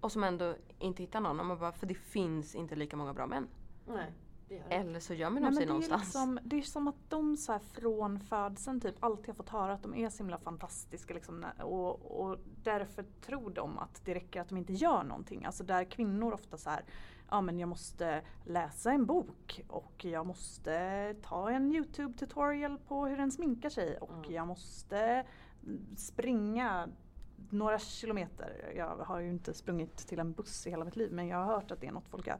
[0.00, 1.40] Och som ändå inte hittar någon.
[1.40, 3.48] Och man bara, för det finns inte lika många bra män.
[3.86, 4.12] Nej.
[4.68, 6.02] Eller så gömmer Nej, de sig men det, är någonstans.
[6.04, 9.72] liksom, det är som att de så här från födseln typ alltid har fått höra
[9.72, 14.40] att de är så himla fantastiska liksom, och, och därför tror de att det räcker
[14.40, 15.44] att de inte gör någonting.
[15.44, 16.84] Alltså där kvinnor ofta så här,
[17.30, 23.06] ja men jag måste läsa en bok och jag måste ta en YouTube tutorial på
[23.06, 24.32] hur en sminkar sig och Mm.
[24.34, 25.24] jag måste
[25.96, 26.88] springa
[27.50, 28.72] några kilometer.
[28.76, 31.44] Jag har ju inte sprungit till en buss i hela mitt liv men jag har
[31.44, 32.38] hört att det är något folk gör.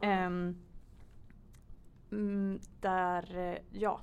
[0.00, 0.56] Ehm,
[2.10, 4.00] mm, där, ja,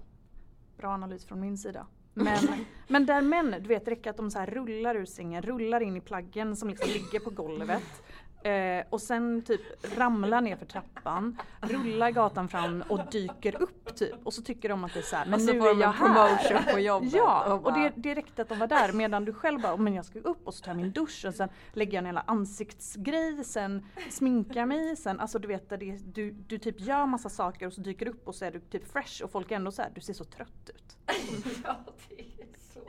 [0.78, 1.88] bra analys från min sida.
[2.14, 2.38] Men,
[2.88, 5.98] men där män, du vet, det räcker att de så rullar ur sängen, rullar in
[5.98, 8.04] i plaggen som liksom ligger på golvet.
[8.44, 9.62] Eh, och sen typ
[9.98, 14.16] ramlar ner för trappan, rullar gatan fram och dyker upp typ.
[14.24, 15.74] Och så tycker de att det är så här, men Och så nu får är
[15.76, 16.38] jag en här.
[16.48, 19.34] promotion på jobbet Ja, och och det, det räckte att de var där medan du
[19.34, 21.50] själv bara, "Oh, men jag ska upp och så tar jag min dusch och sen
[21.74, 26.58] lägger jag en hela ansiktsgrej, sen sminkar mig, sen alltså du vet det, du, du
[26.58, 29.24] typ gör massa saker och så dyker du upp och så är du typ fresh
[29.24, 30.98] och folk är ändå så här, du ser så trött ut.
[31.66, 31.76] ja,
[32.10, 32.26] det är
[32.70, 32.80] så.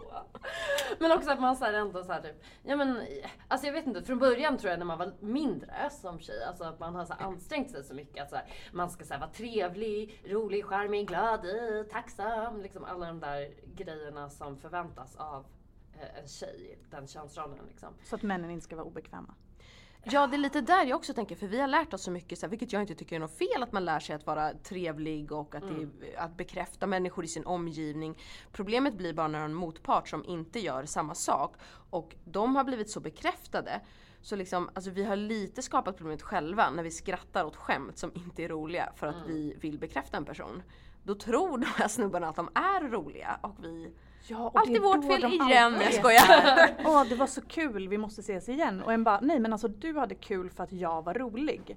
[0.98, 3.06] Men också att man så här ändå så här typ, ja men,
[3.48, 6.64] alltså jag vet inte, från början tror jag när man var mindre som tjej, alltså
[6.64, 9.20] att man har så ansträngt sig så mycket att så här, man ska så här
[9.20, 11.46] vara trevlig, rolig, charmig, glad,
[11.90, 15.46] tacksam, liksom alla de där grejerna som förväntas av
[15.92, 17.88] eh, en tjej, den könsrollen liksom.
[18.04, 19.34] Så att männen inte ska vara obekväma.
[20.04, 22.38] Ja det är lite där jag också tänker för vi har lärt oss så mycket,
[22.38, 24.52] så här, vilket jag inte tycker är något fel att man lär sig att vara
[24.54, 28.18] trevlig och att, det, att bekräfta människor i sin omgivning.
[28.52, 31.54] Problemet blir bara när en motpart som inte gör samma sak
[31.90, 33.80] och de har blivit så bekräftade
[34.22, 38.12] Så liksom, alltså vi har lite skapat problemet själva när vi skrattar åt skämt som
[38.14, 39.28] inte är roliga för att Mm.
[39.28, 40.62] vi vill bekräfta en person.
[41.02, 43.92] Då tror de här snubbarna att de är roliga och vi...
[44.26, 46.76] Ja, och Allt det är vårt fel igen, alltid jag skojar.
[46.84, 48.82] Åh det var så kul, vi måste ses igen.
[48.82, 51.76] Och en bara, nej men alltså du hade kul för att jag var rolig.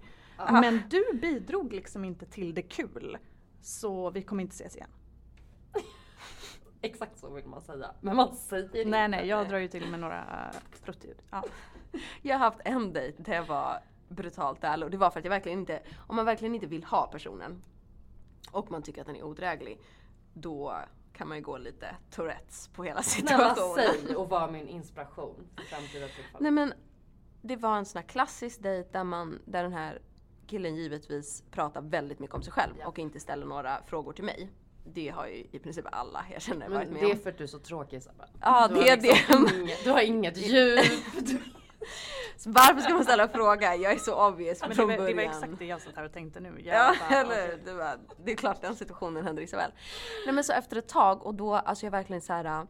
[0.51, 3.17] Men du bidrog liksom inte till det kul.
[3.61, 4.89] Så vi kommer inte ses igen.
[6.81, 7.91] Exakt så vill man säga.
[8.01, 9.49] Men man säger Nej inte nej, jag det.
[9.49, 11.17] drar ju till med några uh, pruttljud.
[11.31, 11.43] Ja.
[12.21, 15.25] Jag har haft en dejt där jag var brutalt ärlig och det var för att
[15.25, 17.63] jag verkligen inte, om man verkligen inte vill ha personen
[18.51, 19.79] och man tycker att den är odräglig,
[20.33, 20.77] då
[21.13, 23.93] kan man ju gå lite Tourettes på hela situationen.
[24.05, 26.37] säg och var min inspiration för framtida tillfällen.
[26.39, 26.73] Nej men
[27.41, 30.01] det var en sån här klassisk dejt där man, där den här
[30.47, 32.87] killen givetvis pratar väldigt mycket om sig själv Ja.
[32.87, 34.49] och inte ställer några frågor till mig.
[34.85, 37.19] Det har ju i princip alla jag känner varit Men med det är om.
[37.19, 38.27] för att du är så tråkig Isabel.
[38.41, 39.55] Ja, Du det är liksom det.
[39.61, 40.79] Inget, du har inget djup.
[42.37, 43.75] Så varför ska man ställa en fråga?
[43.75, 45.17] Jag är så obvious Men det, från var, början.
[45.17, 46.61] det var exakt det jag satt här och tänkte nu.
[46.63, 49.71] Jag Ja, eller det, var, det är klart den situationen händer Isabel.
[50.25, 52.45] Nej men så efter ett tag och då, alltså jag verkligen så här.
[52.45, 52.63] äh,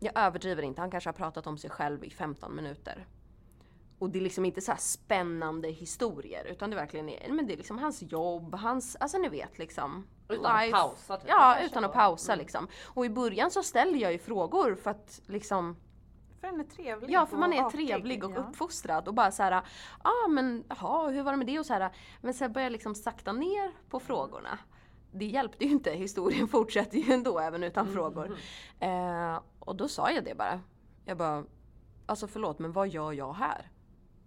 [0.00, 3.06] Jag överdriver inte, han kanske har pratat om sig själv i 15 minuter.
[3.98, 7.52] Och det är liksom inte så här spännande historier utan det verkligen är, men det
[7.52, 10.06] är liksom hans jobb, hans, alltså ni vet liksom.
[10.28, 11.28] Utan att pausa, typ.
[11.28, 12.42] Ja, utan att pausa Mm.
[12.42, 12.68] liksom.
[12.84, 15.76] Och i början så ställer jag ju frågor för att liksom
[16.40, 18.36] För den är trevlig Ja, för man är artig, trevlig och ja.
[18.36, 19.62] uppfostrad och bara så här, ja
[20.02, 21.90] ah, men jaha, hur var det med det och så här.
[22.20, 24.58] Men sen börjar jag liksom sakta ner på frågorna.
[25.12, 28.36] Det hjälpte ju inte, historien fortsätter ju ändå även utan frågor.
[28.80, 30.60] Eh, och då sa jag det bara.
[31.04, 31.44] Jag bara,
[32.06, 33.70] alltså förlåt men vad gör jag här?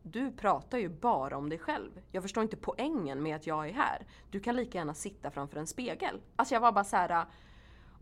[0.04, 2.02] Du pratar ju bara om dig själv.
[2.12, 4.08] Jag förstår inte poängen med att jag är här.
[4.32, 6.22] Du kan lika gärna sitta framför en spegel.
[6.36, 7.26] Alltså jag var bara så här.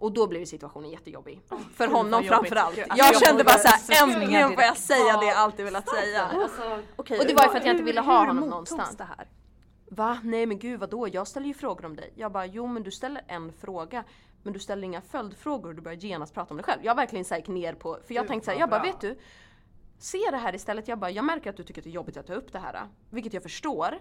[0.02, 1.42] Och då blev situationen jättejobbig.
[1.76, 2.76] För gud, honom framförallt.
[2.76, 5.38] Gud, Jag, alltså, jag kände bara så här, svinga äntligen får jag säga det jag
[5.38, 6.24] alltid velat säga.
[6.24, 8.98] Alltså, Okej, Och det var ju för att jag inte ville ha honom någonstans.
[8.98, 9.28] det här?
[9.92, 10.20] Va?
[10.24, 11.08] Nej men gud vadå?
[11.08, 12.14] Jag ställer ju frågor om dig.
[12.16, 14.04] Jag bara, jo men du ställer en fråga.
[14.44, 16.80] Men du ställer inga följdfrågor och du börjar genast prata om dig själv.
[16.84, 18.82] Jag verkligen så gick ner på, för jag Gud, tänkte så här, vad jag bara
[18.84, 19.20] vet du.
[20.00, 20.88] Se det här istället.
[20.88, 22.60] Jag bara, jag märker att du tycker att det är jobbigt att ta upp det
[22.60, 22.88] här.
[23.10, 24.00] Vilket jag förstår.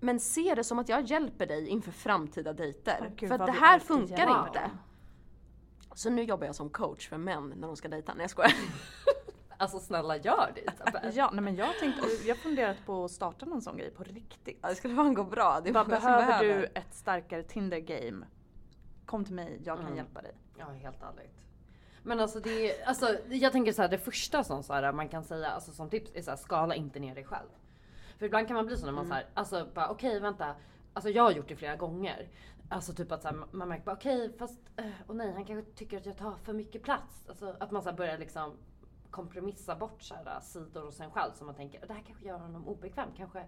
[0.00, 2.98] Men se det som att jag hjälper dig inför framtida dejter.
[3.00, 4.70] Åh, gud, för att det här funkar hjälper inte.
[5.94, 8.14] Så nu jobbar jag som coach för män när de ska dejta.
[8.14, 8.52] Nej jag skojar.
[9.56, 11.16] alltså snälla gör det Isabel.
[11.16, 14.02] Ja, nej, men jag tänkte, jag har funderat på att starta någon sån grej på
[14.04, 14.58] riktigt.
[14.62, 15.60] Ja, det skulle fan gå bra.
[15.64, 16.68] Det är Vad som behöver du behöver.
[16.74, 18.26] ett starkare Tinder-game?
[19.06, 19.96] Kom till mig, jag kan Mm.
[19.96, 20.32] hjälpa dig.
[20.58, 21.36] Ja, helt ärligt.
[22.02, 25.08] Men alltså det är, alltså jag tänker så här, det första som så här, man
[25.08, 27.48] kan säga alltså, som tips är så här, skala inte ner dig själv.
[28.18, 30.54] För ibland kan man bli så när man så här, alltså bara okej vänta.
[30.92, 32.28] Alltså jag har gjort det flera gånger.
[32.68, 35.72] Alltså typ att så här, man märker bara okej fast, eh, och nej han kanske
[35.72, 37.28] tycker att jag tar för mycket plats.
[37.28, 38.56] Alltså att man så börjar liksom
[39.10, 42.38] kompromissa bort så här, sidor hos en själv som man tänker det här kanske gör
[42.38, 43.08] honom obekväm.
[43.16, 43.38] Kanske,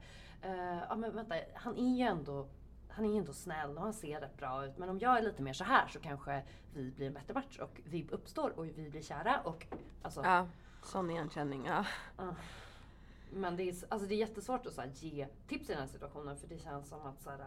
[0.42, 2.48] eh, ja men vänta han är ju ändå
[2.90, 4.78] han är ju ändå snäll och han ser rätt bra ut.
[4.78, 6.42] Men om jag är lite mer så här så kanske
[6.74, 9.66] vi blir en bättre match och vi uppstår och vi blir kära och
[10.02, 10.24] alltså.
[10.24, 10.46] Ja,
[10.82, 11.66] sån igenkänning.
[11.66, 11.84] Ja.
[13.32, 16.36] Men det är, alltså det är jättesvårt att så ge tips i den här situationen
[16.36, 17.38] för det känns som att så här,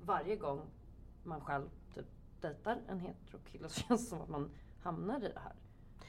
[0.00, 0.60] varje gång
[1.24, 2.06] man själv typ
[2.40, 4.50] dejtar en hetero kille så känns det som att man
[4.82, 5.52] hamnar i det här.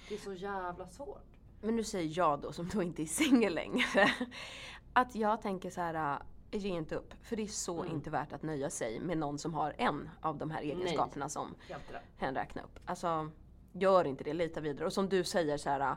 [0.09, 1.25] Det är så jävla svårt.
[1.61, 4.09] Men nu säger jag då som då inte är singel längre.
[4.93, 6.13] Att jag tänker så här.
[6.13, 6.21] äh,
[6.51, 7.13] Ge inte upp.
[7.21, 7.95] För det är så Mm.
[7.95, 11.55] inte värt att nöja sig med någon som har en av de här egenskaperna som
[11.69, 12.01] Helt rätt.
[12.17, 12.79] hen räknar upp.
[12.85, 13.29] Alltså,
[13.73, 14.85] gör inte det, lita vidare.
[14.85, 15.95] Och som du säger så här.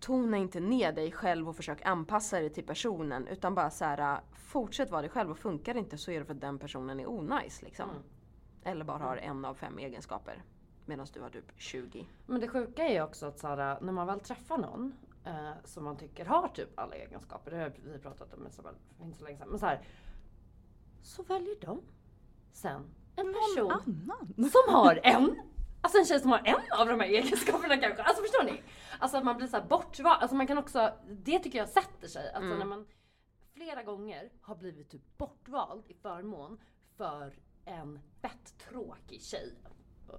[0.00, 3.28] Tona inte ner dig själv och försök anpassa dig till personen.
[3.28, 4.20] Utan bara så här.
[4.32, 7.00] Fortsätt vara dig själv och funkar det inte så är det för att den personen
[7.00, 7.90] är onajs liksom.
[7.90, 8.02] Mm.
[8.62, 10.42] Eller bara har en av fem egenskaper.
[10.84, 12.08] Medan du har typ 20.
[12.26, 14.94] Men det sjuka är ju också att så här, när man väl träffar någon
[15.24, 18.74] eh, som man tycker har typ alla egenskaper, det har vi pratat om för
[19.04, 19.48] inte så länge sedan.
[19.48, 19.80] Men så här,
[21.02, 21.82] så väljer de
[22.52, 22.82] sen
[23.16, 24.50] en person Annan?
[24.50, 25.36] som har en.
[25.86, 28.02] Alltså en tjej som har en av de här egenskaperna kanske.
[28.02, 28.62] Alltså förstår ni?
[28.98, 30.22] Alltså att man blir så bortvald.
[30.22, 32.26] Alltså man kan också, det tycker jag sätter sig.
[32.32, 32.58] Alltså Mm.
[32.58, 32.86] när man
[33.54, 36.60] flera gånger har blivit typ bortvald i förmån
[36.96, 39.54] för en fett tråkig tjej.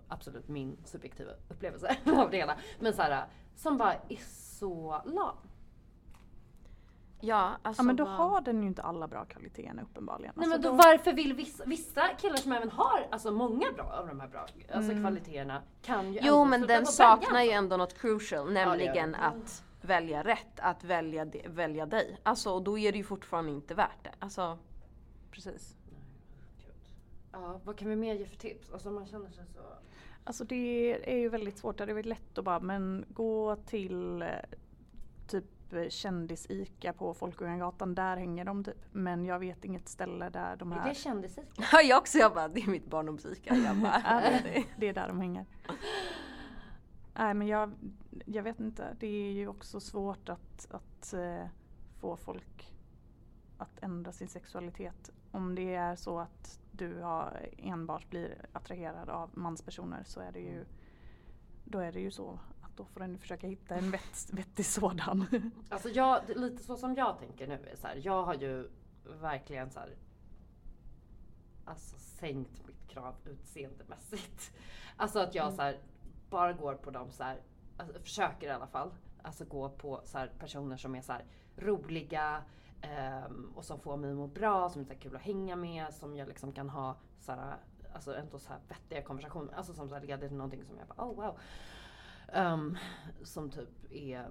[0.08, 2.58] Absolut min subjektiva upplevelse av det hela.
[2.80, 4.20] Men så här, som bara är
[4.60, 5.38] så lam.
[7.20, 10.34] Ja, alltså Ja men då vad- har den ju inte alla bra kvaliteterna uppenbarligen.
[10.36, 13.86] Nej Alltså, men då, varför vill vissa, vissa killar som även har alltså många bra
[13.86, 17.98] av de här bra alltså kvaliteterna kan ju Jo men den saknar ju ändå något
[18.02, 19.22] crucial, nämligen den.
[19.22, 22.20] att välja rätt, att välja, de, välja dig.
[22.24, 24.12] Alltså och då är det ju fortfarande inte värt det.
[24.20, 24.58] Alltså,
[25.32, 25.78] Precis.
[27.32, 28.72] Ja, vad kan vi mer ge för tips?
[28.74, 29.60] Alltså man känner sig så...
[30.24, 31.78] Alltså det är ju väldigt svårt.
[31.78, 34.28] Det är väldigt lätt att bara men gå till eh,
[35.28, 35.46] typ
[35.90, 38.78] kändis-ICA på Folkungagatan, där hänger de typ.
[38.92, 40.90] Men jag vet inget ställe där de Är här...
[40.90, 41.46] det kändisik?
[41.72, 45.46] Ja jag också, jag bara det är mitt Ja, det, det är där de hänger.
[47.14, 47.72] Nej men jag,
[48.26, 51.46] jag vet inte, det är ju också svårt att, att eh,
[52.00, 52.74] få folk
[53.58, 55.12] att ändra sin sexualitet.
[55.32, 60.40] Om det är så att du har enbart blir attraherad av manspersoner så är det
[60.40, 60.66] ju
[61.64, 62.40] då är det ju så
[62.78, 65.26] då får den försöka hitta en vett, vettig sådan.
[65.70, 68.70] Alltså jag, lite så som jag tänker nu är så här, jag har ju
[69.22, 69.96] verkligen så här,
[71.66, 74.52] alltså sänkt mitt krav utseendemässigt.
[75.00, 75.80] Alltså att jag så här,
[76.30, 77.42] bara går på de så här,
[77.78, 81.14] alltså, försöker i alla fall, alltså gå på så här, personer som är så
[81.56, 82.44] roliga
[82.82, 85.94] ehm, och som får mig att må bra, som är så kul att hänga med,
[85.94, 87.58] som jag liksom kan ha så här,
[87.94, 90.88] alltså ändå så här vettiga konversationer, alltså som så här, leder till någonting som jag
[90.88, 91.40] bara oh wow.
[92.34, 92.78] Ehm,
[93.24, 94.30] som typ är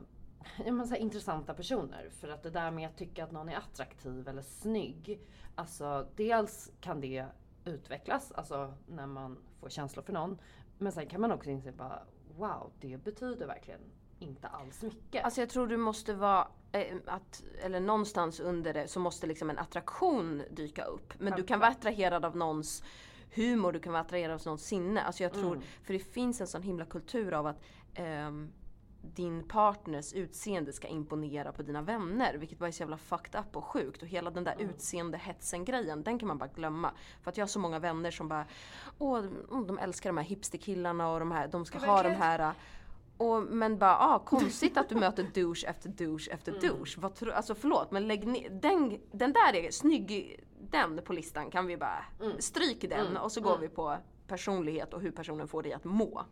[0.64, 2.10] ja, men så här, intressanta personer.
[2.10, 5.20] För att det där med att tycka att någon är attraktiv eller snygg.
[5.54, 7.26] Alltså dels kan det
[7.64, 10.38] utvecklas, alltså när man får känslor för någon.
[10.78, 12.02] Men sen kan man också inse bara
[12.36, 13.80] wow, det betyder verkligen
[14.18, 15.24] inte alls mycket.
[15.24, 19.50] Alltså jag tror du måste vara, eh, att, eller någonstans under det så måste liksom
[19.50, 21.12] en attraktion dyka upp.
[21.18, 22.82] Men du kan vara attraherad av någons
[23.34, 25.02] humor, du kan vara attraherad av någons sinne.
[25.02, 27.60] Alltså jag tror, för det finns en sån himla kultur av att
[27.96, 28.52] ehm,
[29.14, 32.34] din partners utseende ska imponera på dina vänner.
[32.34, 34.02] Vilket bara är så jävla fucked up och sjukt.
[34.02, 36.90] Och hela den där utseendehetsen grejen, den kan man bara glömma.
[37.22, 38.46] För att jag har så många vänner som bara,
[38.98, 42.54] åh, mm, de älskar de här hipsterkillarna och de här, de ska ha de här
[43.16, 47.00] och, men bara, ah, konstigt att du möter douche efter douche efter douche.
[47.00, 51.50] Vad tro, alltså förlåt men lägg ner, den, den där är snygg, den på listan
[51.50, 52.04] kan vi bara,
[52.38, 56.24] stryk den och så går vi på personlighet och hur personen får dig att må.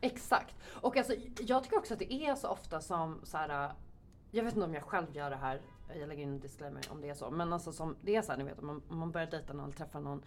[0.00, 0.56] Exakt.
[0.80, 3.64] Och alltså, jag tycker också att det är så ofta som så här.
[3.64, 3.70] Äh,
[4.30, 5.60] jag vet inte om jag själv gör det här.
[5.98, 7.30] Jag lägger in en disclaimer om det är så.
[7.30, 9.52] Men alltså som det är så här, ni vet om man, om man börjar dejta
[9.52, 10.22] någon träffar någon.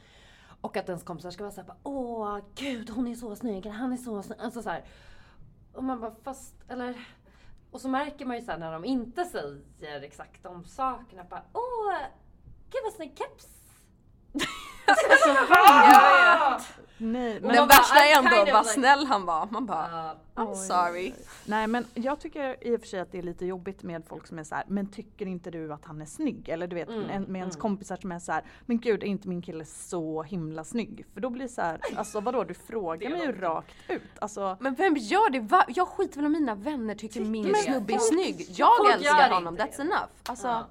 [0.61, 3.93] Och att ens kompisar ska vara såhär, åh gud hon är så snygg, eller han
[3.93, 4.39] är så snygg.
[4.39, 4.84] Alltså så här.
[5.74, 7.07] Och man bara, fast, eller.
[7.71, 11.24] Och så märker man ju sen när de inte säger exakt de sakerna.
[11.24, 11.97] Bara, åh,
[12.69, 13.47] gud vad snygg keps.
[14.86, 16.72] Alltså,
[17.12, 19.47] Nej, men, Den bara, värsta är I'm ändå kind of vad like- snäll han var.
[19.51, 21.14] Man bara, Uh, I'm sorry.
[21.45, 24.28] nej men jag tycker i och för sig att det är lite jobbigt med folk
[24.28, 26.49] som är så här, men tycker inte du att han är snygg?
[26.49, 27.62] Eller du vet Mm, med ens mm.
[27.62, 31.06] kompisar som är så här, men gud är inte min kille så himla snygg?
[31.14, 34.01] För då blir det så här, alltså vadå du frågar mig ju rakt ut.
[34.20, 35.39] Alltså, Men vem gör det?
[35.39, 35.66] Va?
[35.68, 38.45] Jag skiter väl om mina vänner tycker min snubbe är snygg.
[38.49, 39.82] Jag älskar honom, that's det.
[39.82, 40.04] enough.
[40.30, 40.66] Alltså, Ja.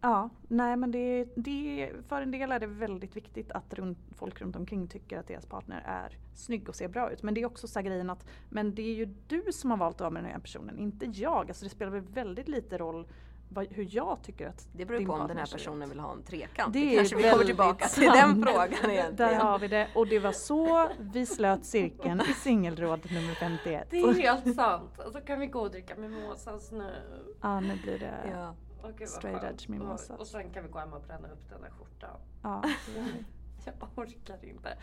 [0.00, 4.40] Ja, nej men det, det, för en del är det väldigt viktigt att runt, folk
[4.40, 7.22] runt omkring tycker att deras partner är snygg och ser bra ut.
[7.22, 9.78] Men det är också så här grejen att, men det är ju du som har
[9.78, 11.48] valt att vara med den här personen, inte jag.
[11.48, 13.06] Alltså det spelar väl väldigt lite roll
[13.48, 16.12] vad, hur jag tycker att det beror din på om den här personen vill ha
[16.12, 16.72] en trekant.
[16.72, 18.16] Det Det, är kanske vi kommer väldigt tillbaka till sant.
[18.16, 19.40] den frågan Där egentligen.
[19.40, 19.88] har vi det.
[19.94, 23.86] Och det var så vi slöt cirkeln i singelråd nummer 51.
[23.90, 24.98] Det är helt sant.
[25.06, 26.94] Och så kan vi gå och dricka mimosas nu.
[27.42, 28.30] Ja, nu blir det...
[28.30, 28.54] Ja.
[28.82, 30.10] Vad Straight edge mimosas.
[30.10, 32.20] Och, och sen kan vi gå hem och bränna upp den där skjortan.
[32.42, 32.62] Ja,
[32.94, 33.24] det.
[33.64, 34.78] Jag orkar inte.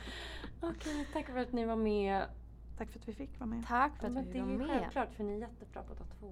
[0.62, 2.26] Okej, tack för att ni var med.
[2.78, 3.66] Tack för att vi fick vara med.
[3.68, 4.68] Tack för att Men vi det är var ju med.
[4.70, 6.32] självklart för ni är jättebra båda två.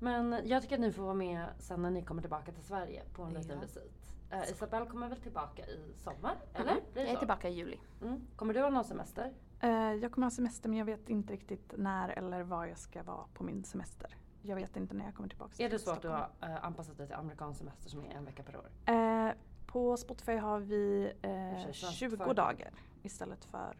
[0.00, 3.02] Men jag tycker att ni får vara med sen när ni kommer tillbaka till Sverige
[3.14, 3.60] på en liten Ja.
[3.60, 3.92] visit.
[4.32, 6.36] Uh, Isabelle kommer väl tillbaka i sommar?
[6.54, 6.70] Eller?
[6.72, 6.84] Mm.
[6.94, 7.18] Det Jag är så?
[7.18, 7.80] tillbaka i juli.
[8.02, 8.26] Mm.
[8.36, 9.32] Kommer du ha någon semester?
[9.60, 13.02] Eh, jag kommer ha semester men jag vet inte riktigt när eller var jag ska
[13.02, 14.16] vara på min semester.
[14.46, 16.96] Jag vet inte när jag kommer tillbaka Är det så att du har eh, anpassat
[16.98, 18.70] dig till amerikansk semester som är en vecka per år?
[18.86, 19.32] Eh,
[19.66, 22.36] på Spotify har vi eh, för sig, svenskt 20 företag.
[22.36, 22.70] dagar
[23.02, 23.76] istället för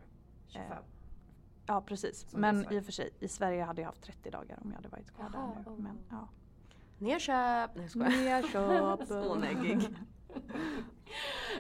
[0.49, 0.83] 25?
[1.67, 2.31] Ja precis.
[2.31, 4.77] Som Men i och för sig i Sverige hade jag haft 30 dagar om jag
[4.77, 5.71] hade varit kvar Jaha, där nu.
[5.71, 5.79] oh.
[5.83, 6.29] Men, ja.
[6.99, 7.71] Nerköp!
[7.75, 8.97] Nej jag skojar.
[8.97, 9.09] Nerköp.
[9.09, 9.89] Så neggig.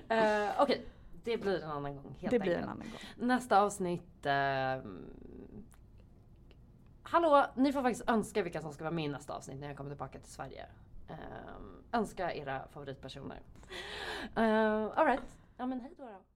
[0.08, 0.86] Eh, Okej,
[1.24, 2.64] det blir en annan gång helt Det blir enkelt.
[2.64, 3.26] en annan gång.
[3.28, 4.26] Nästa avsnitt.
[4.26, 4.32] Eh,
[7.08, 9.76] hallå, ni får faktiskt önska vilka som ska vara med i nästa avsnitt när jag
[9.76, 10.66] kommer tillbaka till Sverige.
[11.08, 13.42] Um, önska era favoritpersoner.
[14.34, 16.04] Ehm, uh, Alright, ja men hej då.
[16.04, 16.35] då.